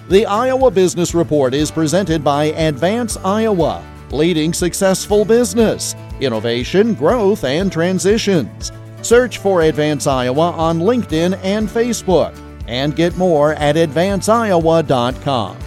The 0.08 0.24
Iowa 0.24 0.70
Business 0.70 1.14
Report 1.14 1.52
is 1.52 1.70
presented 1.70 2.24
by 2.24 2.44
Advance 2.44 3.18
Iowa, 3.18 3.84
leading 4.10 4.54
successful 4.54 5.26
business, 5.26 5.94
innovation, 6.18 6.94
growth, 6.94 7.44
and 7.44 7.70
transitions. 7.70 8.72
Search 9.02 9.36
for 9.36 9.62
Advance 9.62 10.06
Iowa 10.06 10.52
on 10.52 10.78
LinkedIn 10.78 11.38
and 11.42 11.68
Facebook, 11.68 12.34
and 12.72 12.96
get 12.96 13.14
more 13.18 13.52
at 13.54 13.76
advanceiowa.com. 13.76 15.58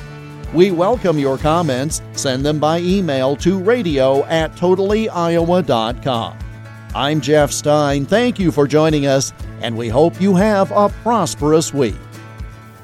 We 0.54 0.72
welcome 0.72 1.20
your 1.20 1.38
comments. 1.38 2.02
Send 2.14 2.44
them 2.44 2.58
by 2.60 2.80
email 2.80 3.36
to 3.38 3.60
radio 3.60 4.26
at 4.26 4.52
totallyiowa.com. 4.54 6.40
I'm 6.96 7.22
Jeff 7.22 7.52
Stein. 7.52 8.06
Thank 8.06 8.40
you 8.40 8.52
for 8.52 8.68
joining 8.68 9.06
us, 9.06 9.34
and 9.62 9.78
we 9.78 9.88
hope 9.88 10.20
you 10.20 10.34
have 10.36 10.72
a 10.72 10.90
prosperous 11.04 11.72
week. 11.74 11.96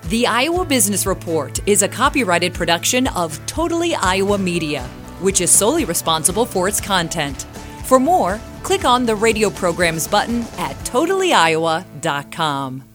The 0.10 0.28
Iowa 0.28 0.66
Business 0.66 1.08
Report 1.08 1.60
is 1.68 1.82
a 1.82 1.88
copyrighted 1.88 2.54
production 2.54 3.08
of 3.08 3.44
Totally 3.48 3.96
Iowa 3.96 4.38
Media, 4.38 4.84
which 5.22 5.42
is 5.42 5.50
solely 5.50 5.86
responsible 5.86 6.46
for 6.46 6.68
its 6.68 6.80
content. 6.80 7.48
For 7.86 8.00
more, 8.00 8.40
click 8.62 8.86
on 8.86 9.08
the 9.08 9.16
radio 9.16 9.50
programs 9.50 10.08
button 10.08 10.42
at 10.58 10.76
totallyiowa.com. 10.84 12.91